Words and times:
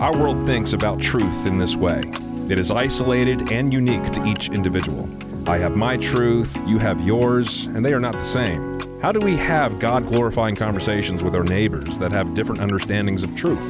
Our 0.00 0.16
world 0.16 0.46
thinks 0.46 0.72
about 0.72 0.98
truth 0.98 1.44
in 1.44 1.58
this 1.58 1.76
way 1.76 2.10
it 2.48 2.58
is 2.58 2.70
isolated 2.70 3.52
and 3.52 3.70
unique 3.70 4.10
to 4.12 4.24
each 4.24 4.48
individual. 4.48 5.06
I 5.46 5.58
have 5.58 5.76
my 5.76 5.98
truth, 5.98 6.56
you 6.66 6.78
have 6.78 7.02
yours, 7.02 7.66
and 7.66 7.84
they 7.84 7.92
are 7.92 8.00
not 8.00 8.14
the 8.14 8.24
same. 8.24 8.80
How 9.02 9.12
do 9.12 9.20
we 9.20 9.36
have 9.36 9.78
God 9.78 10.08
glorifying 10.08 10.56
conversations 10.56 11.22
with 11.22 11.34
our 11.36 11.44
neighbors 11.44 11.98
that 11.98 12.12
have 12.12 12.32
different 12.32 12.62
understandings 12.62 13.22
of 13.22 13.36
truth? 13.36 13.62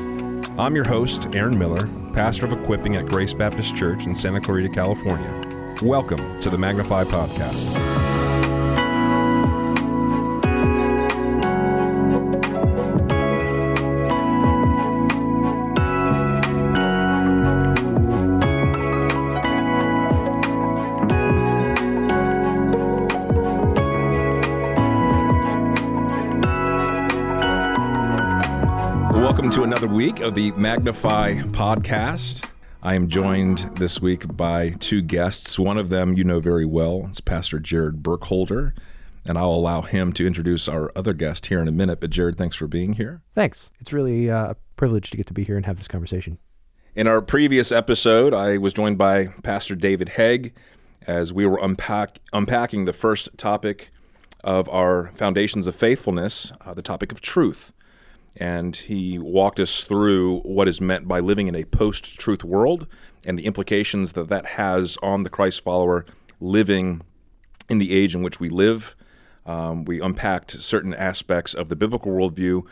I'm 0.57 0.77
your 0.77 0.85
host, 0.85 1.27
Aaron 1.33 1.59
Miller, 1.59 1.89
pastor 2.13 2.47
of 2.47 2.53
equipping 2.53 2.95
at 2.95 3.07
Grace 3.07 3.35
Baptist 3.35 3.75
Church 3.75 4.07
in 4.07 4.15
Santa 4.15 4.41
Clarita, 4.41 4.69
California. 4.69 5.77
Welcome 5.83 6.41
to 6.43 6.49
the 6.49 6.59
Magnify 6.59 7.05
Podcast. 7.05 8.00
Week 30.21 30.27
of 30.27 30.35
the 30.35 30.53
Magnify 30.53 31.37
podcast. 31.45 32.47
I 32.83 32.95
am 32.95 33.09
joined 33.09 33.71
this 33.77 34.03
week 34.03 34.37
by 34.37 34.71
two 34.79 35.01
guests. 35.01 35.59
One 35.59 35.79
of 35.79 35.89
them 35.89 36.13
you 36.13 36.25
know 36.25 36.41
very 36.41 36.67
well. 36.67 37.07
It's 37.09 37.23
Pastor 37.23 37.59
Jared 37.59 38.03
Burkholder, 38.03 38.75
and 39.25 39.39
I'll 39.39 39.49
allow 39.49 39.81
him 39.81 40.13
to 40.13 40.27
introduce 40.27 40.69
our 40.69 40.93
other 40.95 41.15
guest 41.15 41.47
here 41.47 41.59
in 41.63 41.69
a 41.69 41.73
minute. 41.73 42.01
But 42.01 42.11
Jared, 42.11 42.37
thanks 42.37 42.55
for 42.55 42.67
being 42.67 42.95
here. 42.95 43.23
Thanks. 43.35 43.71
It's 43.81 43.95
really 43.95 44.31
uh, 44.31 44.51
a 44.51 44.57
privilege 44.77 45.09
to 45.09 45.17
get 45.17 45.27
to 45.29 45.33
be 45.33 45.43
here 45.43 45.57
and 45.57 45.65
have 45.65 45.79
this 45.79 45.89
conversation. 45.89 46.37
In 46.95 47.07
our 47.07 47.23
previous 47.23 47.73
episode, 47.73 48.35
I 48.35 48.59
was 48.59 48.75
joined 48.75 48.99
by 48.99 49.29
Pastor 49.43 49.75
David 49.75 50.11
Hegg 50.11 50.53
as 51.07 51.33
we 51.33 51.47
were 51.47 51.59
unpack, 51.63 52.19
unpacking 52.35 52.85
the 52.85 52.93
first 52.93 53.31
topic 53.39 53.89
of 54.45 54.69
our 54.69 55.13
Foundations 55.15 55.67
of 55.67 55.75
Faithfulness, 55.77 56.53
uh, 56.61 56.75
the 56.75 56.83
topic 56.83 57.11
of 57.11 57.23
truth 57.23 57.73
and 58.37 58.77
he 58.77 59.19
walked 59.19 59.59
us 59.59 59.83
through 59.83 60.41
what 60.41 60.69
is 60.69 60.81
meant 60.81 61.09
by 61.09 61.21
living 61.21 61.49
in 61.49 61.55
a 61.55 61.65
post 61.65 62.19
truth 62.19 62.45
world 62.45 62.87
and 63.25 63.39
the 63.39 63.47
implications 63.47 64.13
that 64.13 64.29
that 64.29 64.47
has 64.47 64.97
on 65.03 65.23
the 65.23 65.31
Christ 65.31 65.63
follower 65.63 66.07
living 66.41 67.03
in 67.69 67.79
the 67.79 67.93
age 67.93 68.15
in 68.15 68.23
which 68.23 68.41
we 68.41 68.49
live. 68.49 68.95
Um, 69.47 69.85
we 69.85 70.01
unpacked 70.01 70.63
certain 70.63 70.95
aspects 70.95 71.55
of 71.55 71.69
the 71.69 71.77
biblical 71.77 72.13
worldview. 72.13 72.63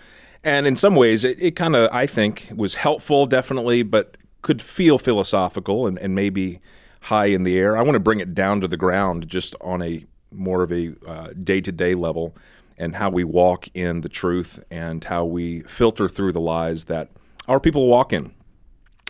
And 0.45 0.67
in 0.67 0.77
some 0.77 0.95
ways, 0.95 1.25
it, 1.25 1.41
it 1.41 1.56
kind 1.56 1.75
of, 1.75 1.91
I 1.93 2.06
think, 2.06 2.50
was 2.55 2.75
helpful, 2.75 3.27
definitely, 3.27 3.83
but 3.83 4.17
could 4.43 4.62
feel 4.62 4.98
philosophical 4.98 5.87
and, 5.87 5.98
and 5.98 6.15
maybe 6.15 6.61
high 7.03 7.27
in 7.27 7.43
the 7.43 7.59
air. 7.59 7.77
I 7.77 7.83
want 7.83 7.95
to 7.95 8.00
bring 8.00 8.20
it 8.20 8.34
down 8.34 8.61
to 8.61 8.69
the 8.69 8.77
ground 8.77 9.28
just 9.28 9.55
on 9.61 9.83
a 9.83 10.05
more 10.31 10.62
of 10.62 10.70
a 10.70 11.34
day 11.34 11.61
to 11.61 11.72
day 11.72 11.95
level 11.95 12.37
and 12.79 12.97
how 12.97 13.11
we 13.11 13.25
walk 13.25 13.69
in 13.75 14.01
the 14.03 14.09
truth 14.09 14.62
and 14.71 15.05
how 15.05 15.25
we 15.25 15.62
filter 15.62 16.09
through 16.09 16.33
the 16.33 16.41
lies 16.41 16.84
that 16.84 17.11
our 17.47 17.61
people 17.61 17.89
walk 17.89 18.12
in 18.12 18.33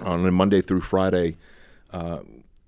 on 0.01 0.27
a 0.27 0.33
Monday 0.33 0.61
through 0.61 0.81
Friday, 0.81 1.37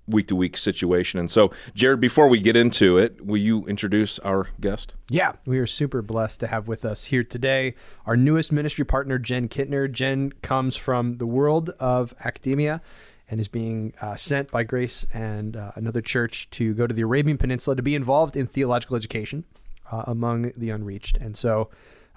week 0.07 0.27
to 0.27 0.35
week 0.35 0.57
situation. 0.57 1.19
And 1.19 1.29
so, 1.29 1.51
Jared, 1.73 1.99
before 1.99 2.27
we 2.27 2.39
get 2.39 2.55
into 2.55 2.97
it, 2.97 3.25
will 3.25 3.37
you 3.37 3.65
introduce 3.65 4.19
our 4.19 4.49
guest? 4.59 4.93
Yeah, 5.09 5.33
we 5.45 5.57
are 5.59 5.67
super 5.67 6.01
blessed 6.01 6.39
to 6.41 6.47
have 6.47 6.67
with 6.67 6.85
us 6.85 7.05
here 7.05 7.23
today 7.23 7.75
our 8.05 8.17
newest 8.17 8.51
ministry 8.51 8.85
partner, 8.85 9.17
Jenn 9.17 9.47
Kintner. 9.47 9.91
Jenn 9.91 10.31
comes 10.41 10.75
from 10.75 11.17
the 11.17 11.25
world 11.25 11.69
of 11.79 12.13
academia 12.23 12.81
and 13.29 13.39
is 13.39 13.47
being 13.47 13.93
uh, 14.01 14.15
sent 14.15 14.51
by 14.51 14.63
Grace 14.63 15.05
and 15.13 15.55
uh, 15.55 15.71
another 15.75 16.01
church 16.01 16.49
to 16.51 16.73
go 16.73 16.85
to 16.85 16.93
the 16.93 17.01
Arabian 17.01 17.37
Peninsula 17.37 17.75
to 17.75 17.81
be 17.81 17.95
involved 17.95 18.35
in 18.35 18.45
theological 18.45 18.97
education 18.97 19.45
uh, 19.91 20.03
among 20.07 20.51
the 20.57 20.69
unreached. 20.69 21.17
And 21.17 21.35
so 21.35 21.69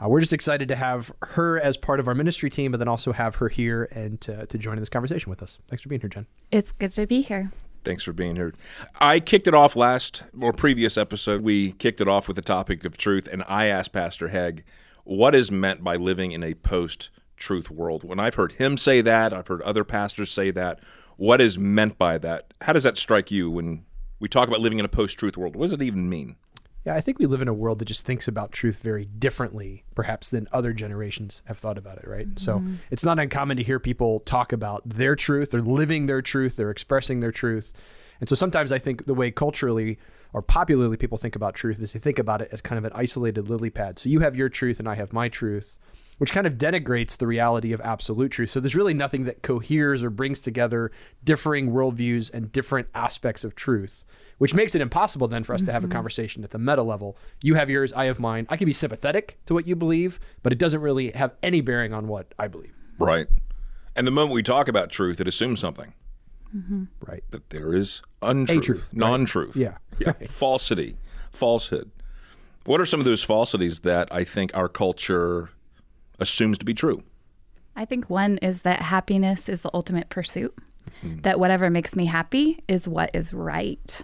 uh, 0.03 0.09
we're 0.09 0.21
just 0.21 0.33
excited 0.33 0.69
to 0.69 0.77
have 0.77 1.13
her 1.23 1.59
as 1.61 1.77
part 1.77 2.01
of 2.01 2.09
our 2.09 2.15
ministry 2.15 2.51
team, 2.51 2.73
but 2.73 2.79
then 2.79 2.89
also 2.89 3.13
have 3.13 3.37
her 3.37 3.49
here 3.49 3.89
and 3.93 4.21
to, 4.23 4.47
to 4.47 4.59
join 4.59 4.75
in 4.75 4.81
this 4.81 4.89
conversation 4.89 5.31
with 5.31 5.43
us. 5.43 5.59
Thanks 5.69 5.83
for 5.83 5.89
being 5.89 6.01
here, 6.01 6.11
Jenn. 6.11 6.27
It's 6.51 6.73
good 6.73 6.93
to 6.93 7.07
be 7.07 7.23
here. 7.23 7.53
Thanks 7.85 8.03
for 8.03 8.13
being 8.13 8.37
here. 8.37 8.55
I 8.99 9.21
kicked 9.21 9.47
it 9.47 9.55
off 9.55 9.77
last 9.77 10.25
or 10.41 10.53
previous 10.53 10.97
episode. 10.97 11.43
We 11.43 11.73
kicked 11.73 12.01
it 12.01 12.09
off 12.09 12.27
with 12.27 12.37
the 12.37 12.43
topic 12.43 12.85
of 12.85 12.97
truth, 12.97 13.29
and 13.31 13.45
I 13.47 13.67
asked 13.67 13.93
Pastor 13.93 14.29
Hegg 14.29 14.65
what 15.05 15.35
is 15.35 15.51
meant 15.51 15.85
by 15.85 15.97
living 15.97 16.33
in 16.33 16.43
a 16.43 16.55
post 16.55 17.11
truth 17.37 17.71
world. 17.71 18.03
When 18.03 18.19
I've 18.19 18.37
heard 18.37 18.53
him 18.53 18.79
say 18.79 19.03
that, 19.03 19.35
I've 19.35 19.49
heard 19.49 19.61
other 19.63 19.85
pastors 19.85 20.31
say 20.31 20.51
that. 20.53 20.81
What 21.17 21.41
is 21.41 21.59
meant 21.59 21.99
by 21.99 22.19
that? 22.19 22.55
How 22.63 22.73
does 22.73 22.85
that 22.85 22.97
strike 22.97 23.31
you 23.31 23.51
when 23.51 23.85
we 24.19 24.29
talk 24.29 24.49
about 24.49 24.61
living 24.61 24.79
in 24.79 24.85
a 24.85 24.89
post 24.89 25.19
truth 25.19 25.37
world? 25.37 25.55
What 25.55 25.67
does 25.67 25.75
it 25.75 25.83
even 25.83 26.09
mean? 26.09 26.37
Yeah, 26.85 26.95
I 26.95 27.01
think 27.01 27.19
we 27.19 27.27
live 27.27 27.41
in 27.41 27.49
a 27.49 27.55
world 27.55 27.79
that 27.79 27.87
just 27.87 28.05
thinks 28.05 28.29
about 28.29 28.53
truth 28.53 28.81
very 28.81 29.07
differently, 29.07 29.85
perhaps, 29.95 30.31
than 30.31 30.49
other 30.53 30.73
generations 30.73 31.43
have 31.47 31.59
thought 31.59 31.79
about 31.79 31.97
it, 31.99 32.07
right? 32.07 32.29
Mm-hmm. 32.29 32.37
So 32.37 32.63
it's 32.91 33.05
not 33.05 33.19
uncommon 33.19 33.57
to 33.57 33.63
hear 33.63 33.81
people 33.81 34.21
talk 34.21 34.53
about 34.53 34.83
their 34.87 35.17
truth, 35.17 35.51
they're 35.53 35.63
living 35.63 36.07
their 36.07 36.21
truth, 36.21 36.57
they're 36.57 36.71
expressing 36.71 37.21
their 37.21 37.33
truth. 37.33 37.73
And 38.21 38.29
so 38.29 38.35
sometimes 38.35 38.71
I 38.71 38.79
think 38.79 39.07
the 39.07 39.15
way 39.15 39.31
culturally 39.31 39.99
or 40.35 40.43
popularly 40.43 40.97
people 40.97 41.17
think 41.17 41.37
about 41.37 41.55
truth 41.55 41.81
is 41.81 41.93
they 41.93 41.99
think 41.99 42.19
about 42.19 42.43
it 42.43 42.49
as 42.53 42.61
kind 42.61 42.79
of 42.79 42.85
an 42.85 42.93
isolated 42.95 43.49
lily 43.49 43.71
pad. 43.71 43.99
So 43.99 44.09
you 44.09 44.21
have 44.21 44.37
your 44.37 44.49
truth 44.49 44.79
and 44.79 44.89
I 44.89 44.95
have 44.95 45.13
my 45.13 45.29
truth, 45.29 45.79
which 46.19 46.33
kind 46.33 46.47
of 46.47 46.55
denigrates 46.55 47.17
the 47.17 47.27
reality 47.27 47.73
of 47.73 47.81
absolute 47.81 48.31
truth. 48.31 48.51
So 48.51 48.61
there's 48.61 48.77
really 48.77 48.95
nothing 48.95 49.25
that 49.25 49.43
coheres 49.43 50.05
or 50.05 50.11
brings 50.11 50.41
together 50.41 50.91
differing 51.23 51.71
worldviews 51.73 52.33
and 52.33 52.53
different 52.53 52.89
aspects 52.95 53.45
of 53.45 53.55
truth 53.55 54.05
which 54.39 54.55
makes 54.55 54.75
it 54.75 54.81
impossible 54.81 55.29
then 55.29 55.45
for 55.45 55.55
us 55.55 55.61
mm-hmm. 55.61 55.67
to 55.67 55.73
have 55.73 55.85
a 55.85 55.87
mm-hmm. 55.87 55.93
conversation 55.93 56.45
at 56.45 56.51
the 56.51 56.59
meta 56.59 56.83
level. 56.83 57.17
You 57.43 57.55
have 57.55 57.71
yours, 57.71 57.93
I 57.93 58.07
have 58.07 58.19
mine. 58.19 58.47
I 58.49 58.57
can 58.57 58.67
be 58.67 58.73
sympathetic 58.73 59.39
to 59.47 59.55
what 59.55 59.67
you 59.67 59.77
believe, 59.77 60.19
but 60.43 60.53
it 60.53 60.59
doesn't 60.59 60.81
really 60.81 61.11
have 61.13 61.35
any 61.43 61.61
bearing 61.61 61.93
on 61.93 62.09
what 62.09 62.35
I 62.39 62.49
believe. 62.49 62.75
Right. 62.99 63.27
And 63.97 64.07
the 64.07 64.11
moment 64.11 64.35
we 64.35 64.43
talk 64.43 64.69
about 64.69 64.91
truth, 64.91 65.21
it 65.21 65.29
assumes 65.29 65.61
something. 65.61 65.95
Mm-hmm. 66.55 66.85
Right. 67.01 67.25
That 67.31 67.51
there 67.51 67.75
is 67.75 68.03
untruth, 68.23 68.65
truth, 68.65 68.89
non 68.93 69.25
truth. 69.25 69.57
Right. 69.57 69.63
Yeah. 69.63 69.77
yeah. 69.99 70.13
Right. 70.21 70.31
Falsity, 70.31 70.97
falsehood. 71.33 71.91
What 72.65 72.81
are 72.81 72.87
some 72.87 73.01
of 73.01 73.07
those 73.07 73.23
falsities 73.23 73.81
that 73.81 74.09
I 74.13 74.25
think 74.25 74.51
our 74.55 74.69
culture 74.69 75.51
assumes 76.19 76.59
to 76.59 76.65
be 76.65 76.75
true? 76.75 77.03
I 77.77 77.85
think 77.85 78.09
one 78.09 78.39
is 78.39 78.63
that 78.63 78.83
happiness 78.83 79.49
is 79.49 79.63
the 79.63 79.71
ultimate 79.75 80.09
pursuit, 80.09 80.55
mm-hmm. 81.03 81.21
that 81.23 81.41
whatever 81.41 81.71
makes 81.71 81.97
me 81.97 82.07
happy 82.07 82.63
is 82.69 82.87
what 82.87 83.11
is 83.15 83.35
right. 83.35 84.03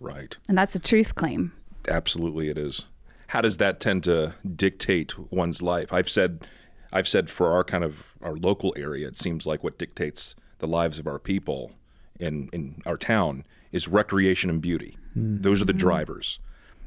Right. 0.00 0.36
And 0.48 0.58
that's 0.58 0.74
a 0.74 0.80
truth 0.80 1.14
claim. 1.14 1.52
Absolutely 1.88 2.48
it 2.48 2.58
is. 2.58 2.84
How 3.28 3.40
does 3.40 3.56
that 3.58 3.80
tend 3.80 4.04
to 4.04 4.34
dictate 4.54 5.32
one's 5.32 5.62
life? 5.62 5.92
I've 5.92 6.10
said 6.10 6.46
I've 6.92 7.08
said 7.08 7.28
for 7.28 7.52
our 7.52 7.64
kind 7.64 7.82
of 7.82 8.14
our 8.22 8.36
local 8.36 8.72
area, 8.76 9.08
it 9.08 9.18
seems 9.18 9.46
like 9.46 9.64
what 9.64 9.78
dictates 9.78 10.34
the 10.58 10.68
lives 10.68 10.98
of 10.98 11.06
our 11.06 11.18
people 11.18 11.72
in, 12.20 12.48
in 12.52 12.80
our 12.86 12.96
town 12.96 13.44
is 13.72 13.88
recreation 13.88 14.48
and 14.48 14.62
beauty. 14.62 14.96
Mm-hmm. 15.10 15.42
Those 15.42 15.60
are 15.60 15.64
the 15.64 15.72
drivers. 15.72 16.38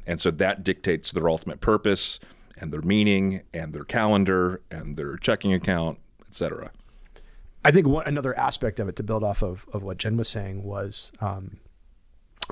And 0.05 0.21
so 0.21 0.31
that 0.31 0.63
dictates 0.63 1.11
their 1.11 1.29
ultimate 1.29 1.59
purpose 1.59 2.19
and 2.59 2.71
their 2.71 2.81
meaning 2.81 3.41
and 3.53 3.73
their 3.73 3.83
calendar 3.83 4.61
and 4.71 4.97
their 4.97 5.17
checking 5.17 5.53
account, 5.53 5.99
etc. 6.27 6.71
I 7.63 7.71
think 7.71 7.87
another 8.05 8.37
aspect 8.37 8.79
of 8.79 8.87
it 8.87 8.95
to 8.95 9.03
build 9.03 9.23
off 9.23 9.41
of, 9.41 9.67
of 9.73 9.83
what 9.83 9.97
Jenn 9.97 10.17
was 10.17 10.29
saying 10.29 10.63
was 10.63 11.11
um, 11.19 11.57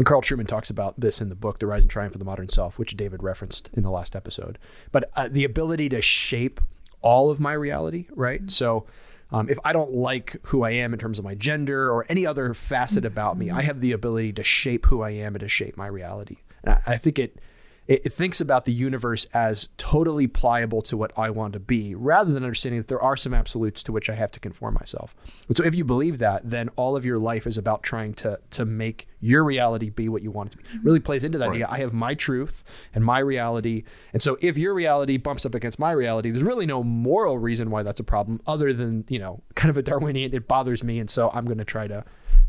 Carl 0.04 0.22
Trueman 0.22 0.48
talks 0.48 0.70
about 0.70 1.00
this 1.00 1.22
in 1.22 1.30
the 1.30 1.36
book, 1.36 1.60
The 1.60 1.68
Rise 1.68 1.84
and 1.84 1.92
Triumph 1.92 2.16
of 2.16 2.20
the 2.20 2.26
Modern 2.26 2.50
Self, 2.50 2.78
which 2.78 2.98
David 2.98 3.24
referenced 3.24 3.70
in 3.74 3.84
the 3.84 3.92
last 3.92 4.16
episode. 4.16 4.60
But 4.92 5.10
uh, 5.16 5.30
the 5.32 5.46
ability 5.46 5.90
to 5.90 6.02
shape 6.02 6.60
all 7.02 7.30
of 7.30 7.40
my 7.40 7.54
reality, 7.54 8.08
right? 8.12 8.50
So 8.52 8.86
um, 9.32 9.50
if 9.50 9.58
I 9.64 9.72
don't 9.72 9.94
like 9.94 10.36
who 10.48 10.64
I 10.64 10.72
am 10.72 10.92
in 10.92 11.00
terms 11.00 11.18
of 11.18 11.24
my 11.24 11.36
gender 11.36 11.90
or 11.92 12.06
any 12.10 12.26
other 12.26 12.54
facet 12.54 13.06
about 13.06 13.38
me, 13.38 13.52
I 13.52 13.62
have 13.62 13.80
the 13.80 13.94
ability 13.94 14.34
to 14.34 14.44
shape 14.44 14.88
who 14.88 15.02
I 15.02 15.12
am 15.12 15.36
and 15.36 15.40
to 15.42 15.48
shape 15.48 15.78
my 15.78 15.88
reality. 15.88 16.38
And 16.64 16.76
I, 16.76 16.94
I 16.94 16.98
think 16.98 17.18
it 17.18 17.40
it, 17.88 18.06
it, 18.06 18.10
thinks 18.10 18.42
about 18.42 18.66
the 18.66 18.74
universe 18.74 19.26
as 19.34 19.70
totally 19.78 20.28
pliable 20.28 20.82
to 20.84 20.98
what 20.98 21.12
I 21.18 21.30
want 21.30 21.54
to 21.54 21.60
be, 21.60 21.94
rather 21.94 22.32
than 22.32 22.44
understanding 22.44 22.82
that 22.82 22.88
there 22.88 23.02
are 23.02 23.16
some 23.16 23.34
absolutes 23.34 23.84
to 23.84 23.92
which 23.92 24.10
I 24.10 24.16
have 24.16 24.32
to 24.32 24.40
conform 24.40 24.74
myself. 24.76 25.16
And 25.48 25.56
so, 25.56 25.64
if 25.64 25.76
you 25.76 25.84
believe 25.84 26.18
that, 26.20 26.50
then 26.50 26.70
all 26.76 26.96
of 26.96 27.06
your 27.06 27.20
life 27.20 27.46
is 27.46 27.58
about 27.58 27.84
trying 27.84 28.14
to 28.16 28.40
to 28.52 28.66
make 28.66 29.08
your 29.20 29.44
reality 29.44 29.90
be 29.90 30.10
what 30.10 30.24
you 30.24 30.32
want 30.32 30.54
it 30.54 30.58
to 30.58 30.58
be. 30.58 30.64
It 30.78 30.84
really 30.84 31.00
plays 31.00 31.24
into 31.24 31.38
that 31.38 31.50
right. 31.50 31.56
idea. 31.56 31.68
I 31.70 31.80
have 31.80 31.94
my 31.94 32.14
truth 32.16 32.64
and 32.94 33.04
my 33.04 33.20
reality, 33.20 33.84
and 34.14 34.22
so 34.22 34.38
if 34.42 34.58
your 34.58 34.74
reality 34.74 35.18
bumps 35.18 35.46
up 35.46 35.56
against 35.56 35.80
my 35.80 35.92
reality, 35.92 36.32
there's 36.32 36.44
really 36.44 36.66
no 36.66 36.84
moral 36.84 37.38
reason 37.38 37.70
why 37.70 37.84
that's 37.84 38.00
a 38.00 38.04
problem, 38.04 38.42
other 38.48 38.74
than 38.74 39.06
you 39.10 39.20
know, 39.20 39.42
kind 39.56 39.70
of 39.70 39.78
a 39.78 39.82
Darwinian. 39.82 40.34
It 40.34 40.48
bothers 40.48 40.84
me, 40.84 41.00
and 41.00 41.10
so 41.10 41.30
I'm 41.34 41.46
going 41.46 41.60
to 41.60 41.66
try 41.66 41.88
to 41.88 42.04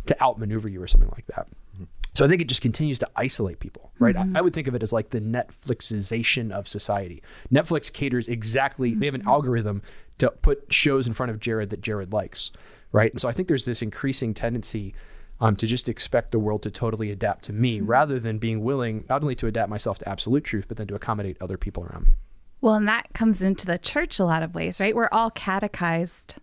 to 0.06 0.22
outmaneuver 0.22 0.68
you 0.68 0.82
or 0.82 0.86
something 0.86 1.10
like 1.10 1.26
that. 1.26 1.46
So 2.16 2.24
I 2.24 2.28
think 2.28 2.40
it 2.40 2.48
just 2.48 2.62
continues 2.62 2.98
to 3.00 3.10
isolate 3.14 3.60
people, 3.60 3.92
right? 3.98 4.16
I, 4.16 4.22
mm-hmm. 4.22 4.38
I 4.38 4.40
would 4.40 4.54
think 4.54 4.68
of 4.68 4.74
it 4.74 4.82
as 4.82 4.90
like 4.90 5.10
the 5.10 5.20
Netflixization 5.20 6.50
of 6.50 6.66
society. 6.66 7.22
Netflix 7.52 7.92
caters 7.92 8.26
exactly, 8.26 8.94
they 8.94 9.04
have 9.04 9.14
an 9.14 9.20
mm-hmm. 9.20 9.28
algorithm 9.28 9.82
to 10.18 10.30
put 10.30 10.72
shows 10.72 11.06
in 11.06 11.12
front 11.12 11.28
of 11.28 11.40
Jared 11.40 11.68
that 11.68 11.82
Jared 11.82 12.14
likes, 12.14 12.52
right? 12.90 13.10
And 13.10 13.20
so 13.20 13.28
I 13.28 13.32
think 13.32 13.48
there's 13.48 13.66
this 13.66 13.82
increasing 13.82 14.32
tendency 14.32 14.94
um, 15.40 15.56
to 15.56 15.66
just 15.66 15.90
expect 15.90 16.32
the 16.32 16.38
world 16.38 16.62
to 16.62 16.70
totally 16.70 17.10
adapt 17.10 17.44
to 17.44 17.52
me 17.52 17.80
mm-hmm. 17.80 17.86
rather 17.86 18.18
than 18.18 18.38
being 18.38 18.64
willing 18.64 19.04
not 19.10 19.20
only 19.20 19.34
to 19.34 19.46
adapt 19.46 19.68
myself 19.68 19.98
to 19.98 20.08
absolute 20.08 20.44
truth, 20.44 20.64
but 20.68 20.78
then 20.78 20.86
to 20.86 20.94
accommodate 20.94 21.36
other 21.42 21.58
people 21.58 21.84
around 21.84 22.06
me. 22.06 22.16
Well, 22.62 22.76
and 22.76 22.88
that 22.88 23.12
comes 23.12 23.42
into 23.42 23.66
the 23.66 23.76
church 23.76 24.18
a 24.18 24.24
lot 24.24 24.42
of 24.42 24.54
ways, 24.54 24.80
right? 24.80 24.96
We're 24.96 25.10
all 25.12 25.30
catechized. 25.30 26.36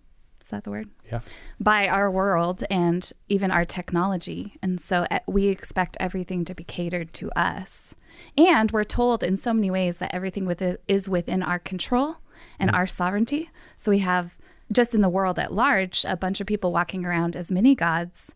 That 0.53 0.63
the 0.63 0.71
word? 0.71 0.89
Yeah. 1.11 1.21
By 1.59 1.87
our 1.87 2.09
world 2.09 2.63
and 2.69 3.11
even 3.27 3.51
our 3.51 3.65
technology. 3.65 4.57
And 4.61 4.79
so 4.79 5.07
uh, 5.09 5.19
we 5.27 5.47
expect 5.47 5.97
everything 5.99 6.45
to 6.45 6.55
be 6.55 6.63
catered 6.63 7.11
to 7.13 7.31
us. 7.31 7.95
And 8.37 8.71
we're 8.71 8.83
told 8.83 9.23
in 9.23 9.35
so 9.35 9.53
many 9.53 9.71
ways 9.71 9.97
that 9.97 10.13
everything 10.13 10.45
with 10.45 10.61
it 10.61 10.83
is 10.87 11.09
within 11.09 11.41
our 11.41 11.59
control 11.59 12.17
and 12.59 12.69
our 12.69 12.85
sovereignty. 12.85 13.49
So 13.77 13.91
we 13.91 13.99
have 13.99 14.35
just 14.71 14.93
in 14.93 15.01
the 15.01 15.09
world 15.09 15.39
at 15.39 15.53
large 15.53 16.05
a 16.07 16.15
bunch 16.15 16.39
of 16.39 16.47
people 16.47 16.71
walking 16.71 17.05
around 17.05 17.35
as 17.35 17.51
mini 17.51 17.75
gods 17.75 18.33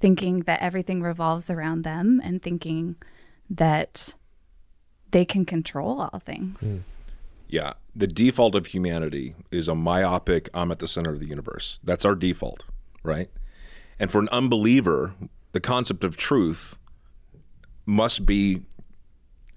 thinking 0.00 0.40
that 0.40 0.60
everything 0.60 1.02
revolves 1.02 1.48
around 1.48 1.82
them 1.82 2.20
and 2.22 2.42
thinking 2.42 2.96
that 3.48 4.14
they 5.10 5.24
can 5.24 5.44
control 5.46 6.02
all 6.02 6.18
things. 6.18 6.78
Yeah, 7.48 7.74
the 7.94 8.06
default 8.06 8.54
of 8.54 8.66
humanity 8.66 9.34
is 9.50 9.68
a 9.68 9.74
myopic, 9.74 10.48
I'm 10.52 10.72
at 10.72 10.80
the 10.80 10.88
center 10.88 11.12
of 11.12 11.20
the 11.20 11.26
universe. 11.26 11.78
That's 11.84 12.04
our 12.04 12.14
default, 12.14 12.64
right? 13.02 13.30
And 13.98 14.10
for 14.10 14.20
an 14.20 14.28
unbeliever, 14.30 15.14
the 15.52 15.60
concept 15.60 16.04
of 16.04 16.16
truth 16.16 16.76
must 17.86 18.26
be 18.26 18.62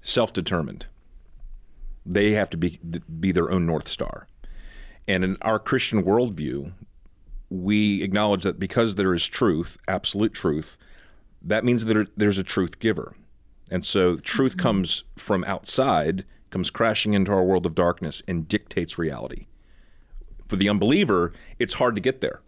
self 0.02 0.32
determined. 0.32 0.86
They 2.06 2.32
have 2.32 2.50
to 2.52 2.58
be, 2.58 2.80
be 3.20 3.32
their 3.32 3.52
own 3.52 3.66
North 3.66 3.88
Star. 3.88 4.28
And 5.08 5.24
in 5.24 5.38
our 5.42 5.60
Christian 5.60 6.04
worldview, 6.04 6.72
we 7.50 8.04
acknowledge 8.04 8.44
that 8.44 8.60
because 8.60 8.96
there 8.96 9.14
is 9.14 9.28
truth, 9.28 9.78
absolute 9.88 10.34
truth, 10.34 10.78
that 11.42 11.66
means 11.66 11.86
that 11.86 12.10
there's 12.16 12.38
a 12.38 12.44
truth 12.44 12.80
giver. 12.80 13.16
And 13.72 13.84
so 13.84 14.18
truth 14.18 14.58
comes 14.58 15.04
from 15.18 15.44
outside, 15.46 16.26
comes 16.50 16.70
crashing 16.70 17.14
into 17.14 17.32
our 17.32 17.44
world 17.44 17.66
of 17.66 17.76
darkness 17.76 18.22
and 18.28 18.48
dictates 18.48 18.98
reality. 18.98 19.48
For 20.48 20.56
the 20.56 20.70
unbeliever, 20.70 21.32
it's 21.60 21.76
hard 21.76 21.96
to 21.96 22.02
get 22.02 22.22
there. 22.22 22.42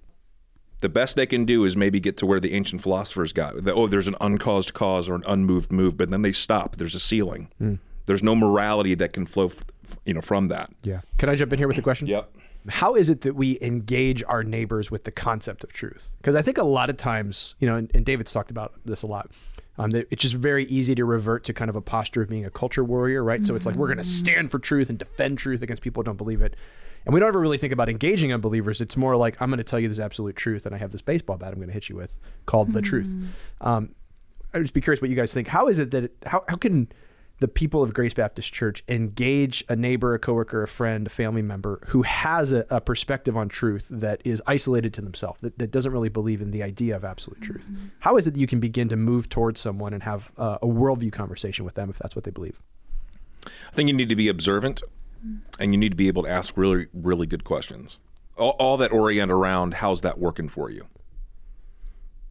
The 0.81 0.89
best 0.89 1.15
they 1.15 1.27
can 1.27 1.45
do 1.45 1.63
is 1.63 1.75
maybe 1.77 1.99
get 1.99 2.17
to 2.17 2.25
where 2.25 2.39
the 2.39 2.53
ancient 2.53 2.81
philosophers 2.81 3.33
got. 3.33 3.63
That, 3.65 3.75
oh, 3.75 3.85
there's 3.85 4.07
an 4.07 4.15
uncaused 4.19 4.73
cause 4.73 5.07
or 5.07 5.13
an 5.13 5.23
unmoved 5.27 5.71
move, 5.71 5.95
but 5.95 6.09
then 6.09 6.23
they 6.23 6.31
stop. 6.31 6.77
There's 6.77 6.95
a 6.95 6.99
ceiling. 6.99 7.49
Hmm. 7.59 7.75
There's 8.07 8.23
no 8.23 8.35
morality 8.35 8.95
that 8.95 9.13
can 9.13 9.27
flow, 9.27 9.45
f- 9.47 9.63
you 10.05 10.15
know, 10.15 10.21
from 10.21 10.47
that. 10.47 10.71
Yeah. 10.81 11.01
Can 11.19 11.29
I 11.29 11.35
jump 11.35 11.53
in 11.53 11.59
here 11.59 11.67
with 11.67 11.77
a 11.77 11.83
question? 11.83 12.07
Yep. 12.07 12.33
how 12.69 12.95
is 12.95 13.09
it 13.11 13.21
that 13.21 13.35
we 13.35 13.59
engage 13.61 14.23
our 14.27 14.43
neighbors 14.43 14.89
with 14.89 15.03
the 15.03 15.11
concept 15.11 15.63
of 15.63 15.71
truth? 15.71 16.11
Because 16.17 16.35
I 16.35 16.41
think 16.41 16.57
a 16.57 16.63
lot 16.63 16.89
of 16.89 16.97
times, 16.97 17.53
you 17.59 17.67
know, 17.67 17.75
and, 17.75 17.91
and 17.93 18.03
David's 18.03 18.31
talked 18.31 18.49
about 18.49 18.73
this 18.83 19.03
a 19.03 19.07
lot. 19.07 19.29
Um, 19.77 19.91
it's 19.93 20.21
just 20.21 20.35
very 20.35 20.65
easy 20.65 20.95
to 20.95 21.05
revert 21.05 21.45
to 21.45 21.53
kind 21.53 21.69
of 21.69 21.75
a 21.75 21.81
posture 21.81 22.21
of 22.21 22.29
being 22.29 22.45
a 22.45 22.49
culture 22.49 22.83
warrior, 22.83 23.23
right? 23.23 23.45
So 23.45 23.55
it's 23.55 23.65
like 23.65 23.75
we're 23.75 23.87
going 23.87 23.97
to 23.97 24.03
stand 24.03 24.51
for 24.51 24.59
truth 24.59 24.89
and 24.89 24.99
defend 24.99 25.37
truth 25.37 25.61
against 25.61 25.81
people 25.81 26.01
who 26.01 26.05
don't 26.05 26.17
believe 26.17 26.41
it. 26.41 26.55
And 27.05 27.13
we 27.13 27.19
don't 27.19 27.29
ever 27.29 27.39
really 27.39 27.57
think 27.57 27.73
about 27.73 27.89
engaging 27.89 28.31
unbelievers. 28.31 28.79
It's 28.81 28.95
more 28.95 29.15
like 29.15 29.41
I'm 29.41 29.49
going 29.49 29.57
to 29.57 29.63
tell 29.63 29.79
you 29.79 29.87
this 29.87 29.97
absolute 29.97 30.35
truth, 30.35 30.65
and 30.65 30.75
I 30.75 30.77
have 30.77 30.91
this 30.91 31.01
baseball 31.01 31.37
bat 31.37 31.49
I'm 31.49 31.55
going 31.55 31.69
to 31.69 31.73
hit 31.73 31.89
you 31.89 31.95
with 31.95 32.19
called 32.45 32.73
the 32.73 32.81
truth. 32.81 33.07
Um, 33.61 33.95
I'd 34.53 34.61
just 34.61 34.73
be 34.73 34.81
curious 34.81 35.01
what 35.01 35.09
you 35.09 35.15
guys 35.15 35.33
think. 35.33 35.47
How 35.47 35.67
is 35.67 35.79
it 35.79 35.91
that 35.91 36.03
it, 36.03 36.15
how 36.25 36.43
how 36.47 36.57
can 36.57 36.91
the 37.41 37.47
people 37.47 37.81
of 37.81 37.91
Grace 37.91 38.13
Baptist 38.13 38.53
Church 38.53 38.83
engage 38.87 39.63
a 39.67 39.75
neighbor, 39.75 40.13
a 40.13 40.19
coworker, 40.19 40.61
a 40.61 40.67
friend, 40.67 41.07
a 41.07 41.09
family 41.09 41.41
member 41.41 41.81
who 41.87 42.03
has 42.03 42.53
a, 42.53 42.67
a 42.69 42.79
perspective 42.79 43.35
on 43.35 43.49
truth 43.49 43.87
that 43.89 44.21
is 44.23 44.43
isolated 44.45 44.93
to 44.93 45.01
themselves, 45.01 45.41
that, 45.41 45.57
that 45.57 45.71
doesn't 45.71 45.91
really 45.91 46.07
believe 46.07 46.39
in 46.39 46.51
the 46.51 46.61
idea 46.61 46.95
of 46.95 47.03
absolute 47.03 47.41
truth? 47.41 47.67
How 47.99 48.15
is 48.15 48.27
it 48.27 48.35
that 48.35 48.39
you 48.39 48.45
can 48.45 48.59
begin 48.59 48.89
to 48.89 48.95
move 48.95 49.27
towards 49.27 49.59
someone 49.59 49.91
and 49.91 50.03
have 50.03 50.31
uh, 50.37 50.59
a 50.61 50.67
worldview 50.67 51.11
conversation 51.11 51.65
with 51.65 51.73
them 51.73 51.89
if 51.89 51.97
that's 51.97 52.15
what 52.15 52.25
they 52.25 52.31
believe? 52.31 52.61
I 53.45 53.73
think 53.73 53.89
you 53.89 53.95
need 53.95 54.09
to 54.09 54.15
be 54.15 54.27
observant 54.27 54.83
and 55.59 55.73
you 55.73 55.79
need 55.79 55.89
to 55.89 55.95
be 55.95 56.09
able 56.09 56.23
to 56.23 56.29
ask 56.29 56.55
really, 56.55 56.87
really 56.93 57.25
good 57.25 57.43
questions. 57.43 57.97
All, 58.37 58.55
all 58.59 58.77
that 58.77 58.91
orient 58.91 59.31
around 59.31 59.75
how's 59.75 60.01
that 60.01 60.19
working 60.19 60.47
for 60.47 60.69
you? 60.69 60.85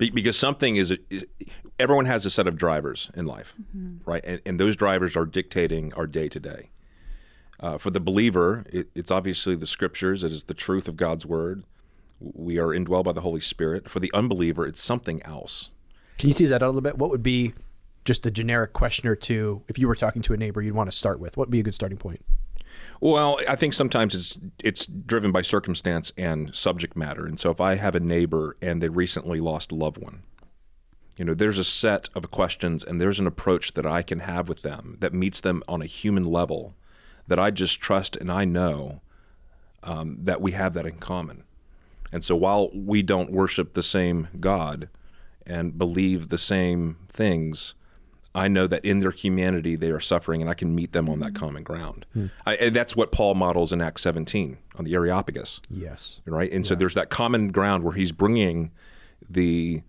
Be- 0.01 0.11
because 0.11 0.37
something 0.37 0.77
is, 0.77 0.97
is, 1.11 1.27
everyone 1.79 2.07
has 2.07 2.25
a 2.25 2.31
set 2.31 2.47
of 2.49 2.57
drivers 2.57 3.11
in 3.15 3.27
life, 3.27 3.55
right? 4.07 4.25
And, 4.25 4.41
and 4.47 4.59
those 4.59 4.75
drivers 4.75 5.15
are 5.15 5.27
dictating 5.27 5.93
our 5.93 6.07
day 6.07 6.29
to 6.29 6.41
day. 6.41 6.71
Uh, 7.61 7.77
For 7.77 7.91
the 7.91 8.01
believer, 8.01 8.65
it, 8.73 8.89
it's 8.95 9.11
obviously 9.11 9.55
the 9.55 9.67
scriptures, 9.67 10.25
it 10.25 10.33
is 10.33 10.45
the 10.45 10.55
truth 10.55 10.89
of 10.89 10.97
God's 10.97 11.27
word. 11.27 11.65
We 12.19 12.59
are 12.59 12.69
indwelled 12.69 13.05
by 13.05 13.13
the 13.13 13.21
Holy 13.21 13.41
Spirit. 13.43 13.91
For 13.91 14.01
the 14.01 14.11
unbeliever, 14.15 14.67
it's 14.67 14.83
something 14.83 15.23
else. 15.23 15.69
Can 16.19 16.29
you 16.29 16.35
tease 16.35 16.49
that 16.49 16.63
out 16.63 16.67
a 16.67 16.69
little 16.69 16.81
bit? 16.81 16.97
What 16.97 17.11
would 17.11 17.23
be 17.23 17.53
just 18.07 18.25
a 18.25 18.31
generic 18.31 18.73
question 18.73 19.07
or 19.07 19.15
two 19.15 19.63
if 19.69 19.79
you 19.79 19.87
were 19.87 19.95
talking 19.95 20.23
to 20.23 20.33
a 20.33 20.37
neighbor 20.39 20.63
you'd 20.63 20.75
want 20.75 20.91
to 20.91 20.97
start 20.97 21.21
with? 21.21 21.37
What 21.37 21.49
would 21.49 21.53
be 21.53 21.61
a 21.61 21.63
good 21.63 21.75
starting 21.75 21.99
point? 21.99 22.25
Well, 23.01 23.39
I 23.49 23.57
think 23.57 23.73
sometimes 23.73 24.15
it's 24.15 24.39
it's 24.63 24.87
driven 24.87 25.33
by 25.33 25.43
circumstance 25.43 26.13
and 26.19 26.55
subject 26.55 26.97
matter. 26.97 27.27
And 27.27 27.41
so 27.41 27.51
if 27.51 27.61
I 27.61 27.77
have 27.77 27.95
a 27.95 28.01
neighbor 28.01 28.57
and 28.61 28.83
they 28.83 28.91
recently 28.91 29.41
lost 29.41 29.73
a 29.73 29.75
loved 29.75 29.97
one, 29.97 30.23
you 31.17 31.25
know, 31.25 31.35
there's 31.35 31.59
a 31.59 31.65
set 31.65 32.11
of 32.15 32.31
questions 32.31 32.85
and 32.85 33.01
there's 33.01 33.19
an 33.19 33.27
approach 33.27 33.73
that 33.73 33.87
I 33.87 34.03
can 34.03 34.21
have 34.21 34.49
with 34.49 34.63
them 34.63 34.99
that 35.01 35.15
meets 35.15 35.41
them 35.41 35.63
on 35.67 35.81
a 35.81 35.87
human 35.87 36.25
level 36.25 36.75
that 37.27 37.39
I 37.39 37.51
just 37.51 37.81
trust 37.81 38.17
and 38.17 38.31
I 38.31 38.45
know 38.45 39.01
um, 39.83 40.19
that 40.21 40.43
we 40.43 40.53
have 40.53 40.75
that 40.75 40.87
in 40.87 40.99
common. 40.99 41.45
And 42.13 42.25
so 42.25 42.37
while 42.37 42.71
we 42.75 43.03
don't 43.03 43.33
worship 43.33 43.73
the 43.73 43.83
same 43.83 44.29
God 44.41 44.89
and 45.47 45.79
believe 45.79 46.29
the 46.29 46.39
same 46.39 46.97
things, 47.09 47.75
I 48.35 48.49
know 48.49 48.67
that 48.67 48.85
in 48.85 49.01
their 49.01 49.11
humanity 49.11 49.77
they 49.77 49.91
are 49.91 50.01
suffering, 50.01 50.41
and 50.41 50.49
I 50.49 50.55
can 50.55 50.75
meet 50.75 50.93
them 50.93 51.09
on 51.09 51.19
that 51.21 51.31
hmm. 51.31 51.37
common 51.37 51.63
ground. 51.63 52.07
Hmm. 52.13 52.27
I, 52.47 52.55
and 52.57 52.77
that's 52.77 52.95
what 52.95 53.13
Paul 53.13 53.35
models 53.35 53.73
in 53.73 53.81
Acts 53.81 54.03
17 54.03 54.59
on 54.77 54.85
the 54.85 54.95
Areopagus, 54.95 55.61
Yes. 55.69 56.21
right? 56.27 56.51
And 56.51 56.67
so 56.67 56.75
there's 56.75 56.95
that 56.95 57.11
common 57.11 57.51
ground 57.51 57.83
where 57.83 57.95
he's 57.95 58.13
bringing 58.13 58.71
the 59.29 59.83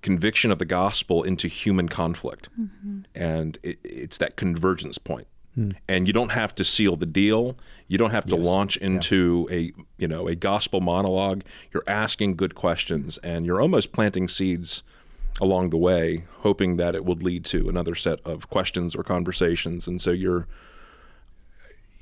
conviction 0.00 0.52
of 0.52 0.58
the 0.58 0.64
gospel 0.64 1.24
into 1.24 1.48
human 1.48 1.88
conflict, 1.88 2.48
mm-hmm. 2.58 3.00
and 3.14 3.58
it, 3.62 3.78
it's 3.82 4.18
that 4.18 4.36
convergence 4.36 4.98
point. 4.98 5.26
Hmm. 5.56 5.72
And 5.88 6.06
you 6.06 6.12
don't 6.12 6.30
have 6.30 6.54
to 6.54 6.64
seal 6.64 6.94
the 6.94 7.06
deal. 7.06 7.58
You 7.88 7.98
don't 7.98 8.12
have 8.12 8.26
to 8.26 8.36
launch 8.36 8.76
into 8.76 9.48
a 9.50 9.72
you 9.96 10.06
know 10.06 10.28
a 10.28 10.36
gospel 10.36 10.80
monologue. 10.80 11.42
You're 11.72 11.82
asking 11.88 12.36
good 12.36 12.54
questions, 12.54 13.18
and 13.24 13.44
you're 13.44 13.60
almost 13.60 13.92
planting 13.92 14.28
seeds 14.28 14.84
along 15.40 15.70
the 15.70 15.76
way, 15.76 16.24
hoping 16.38 16.76
that 16.76 16.94
it 16.94 17.04
would 17.04 17.22
lead 17.22 17.44
to 17.46 17.68
another 17.68 17.94
set 17.94 18.20
of 18.24 18.50
questions 18.50 18.94
or 18.94 19.02
conversations. 19.02 19.86
And 19.86 20.00
so 20.00 20.10
you're, 20.10 20.46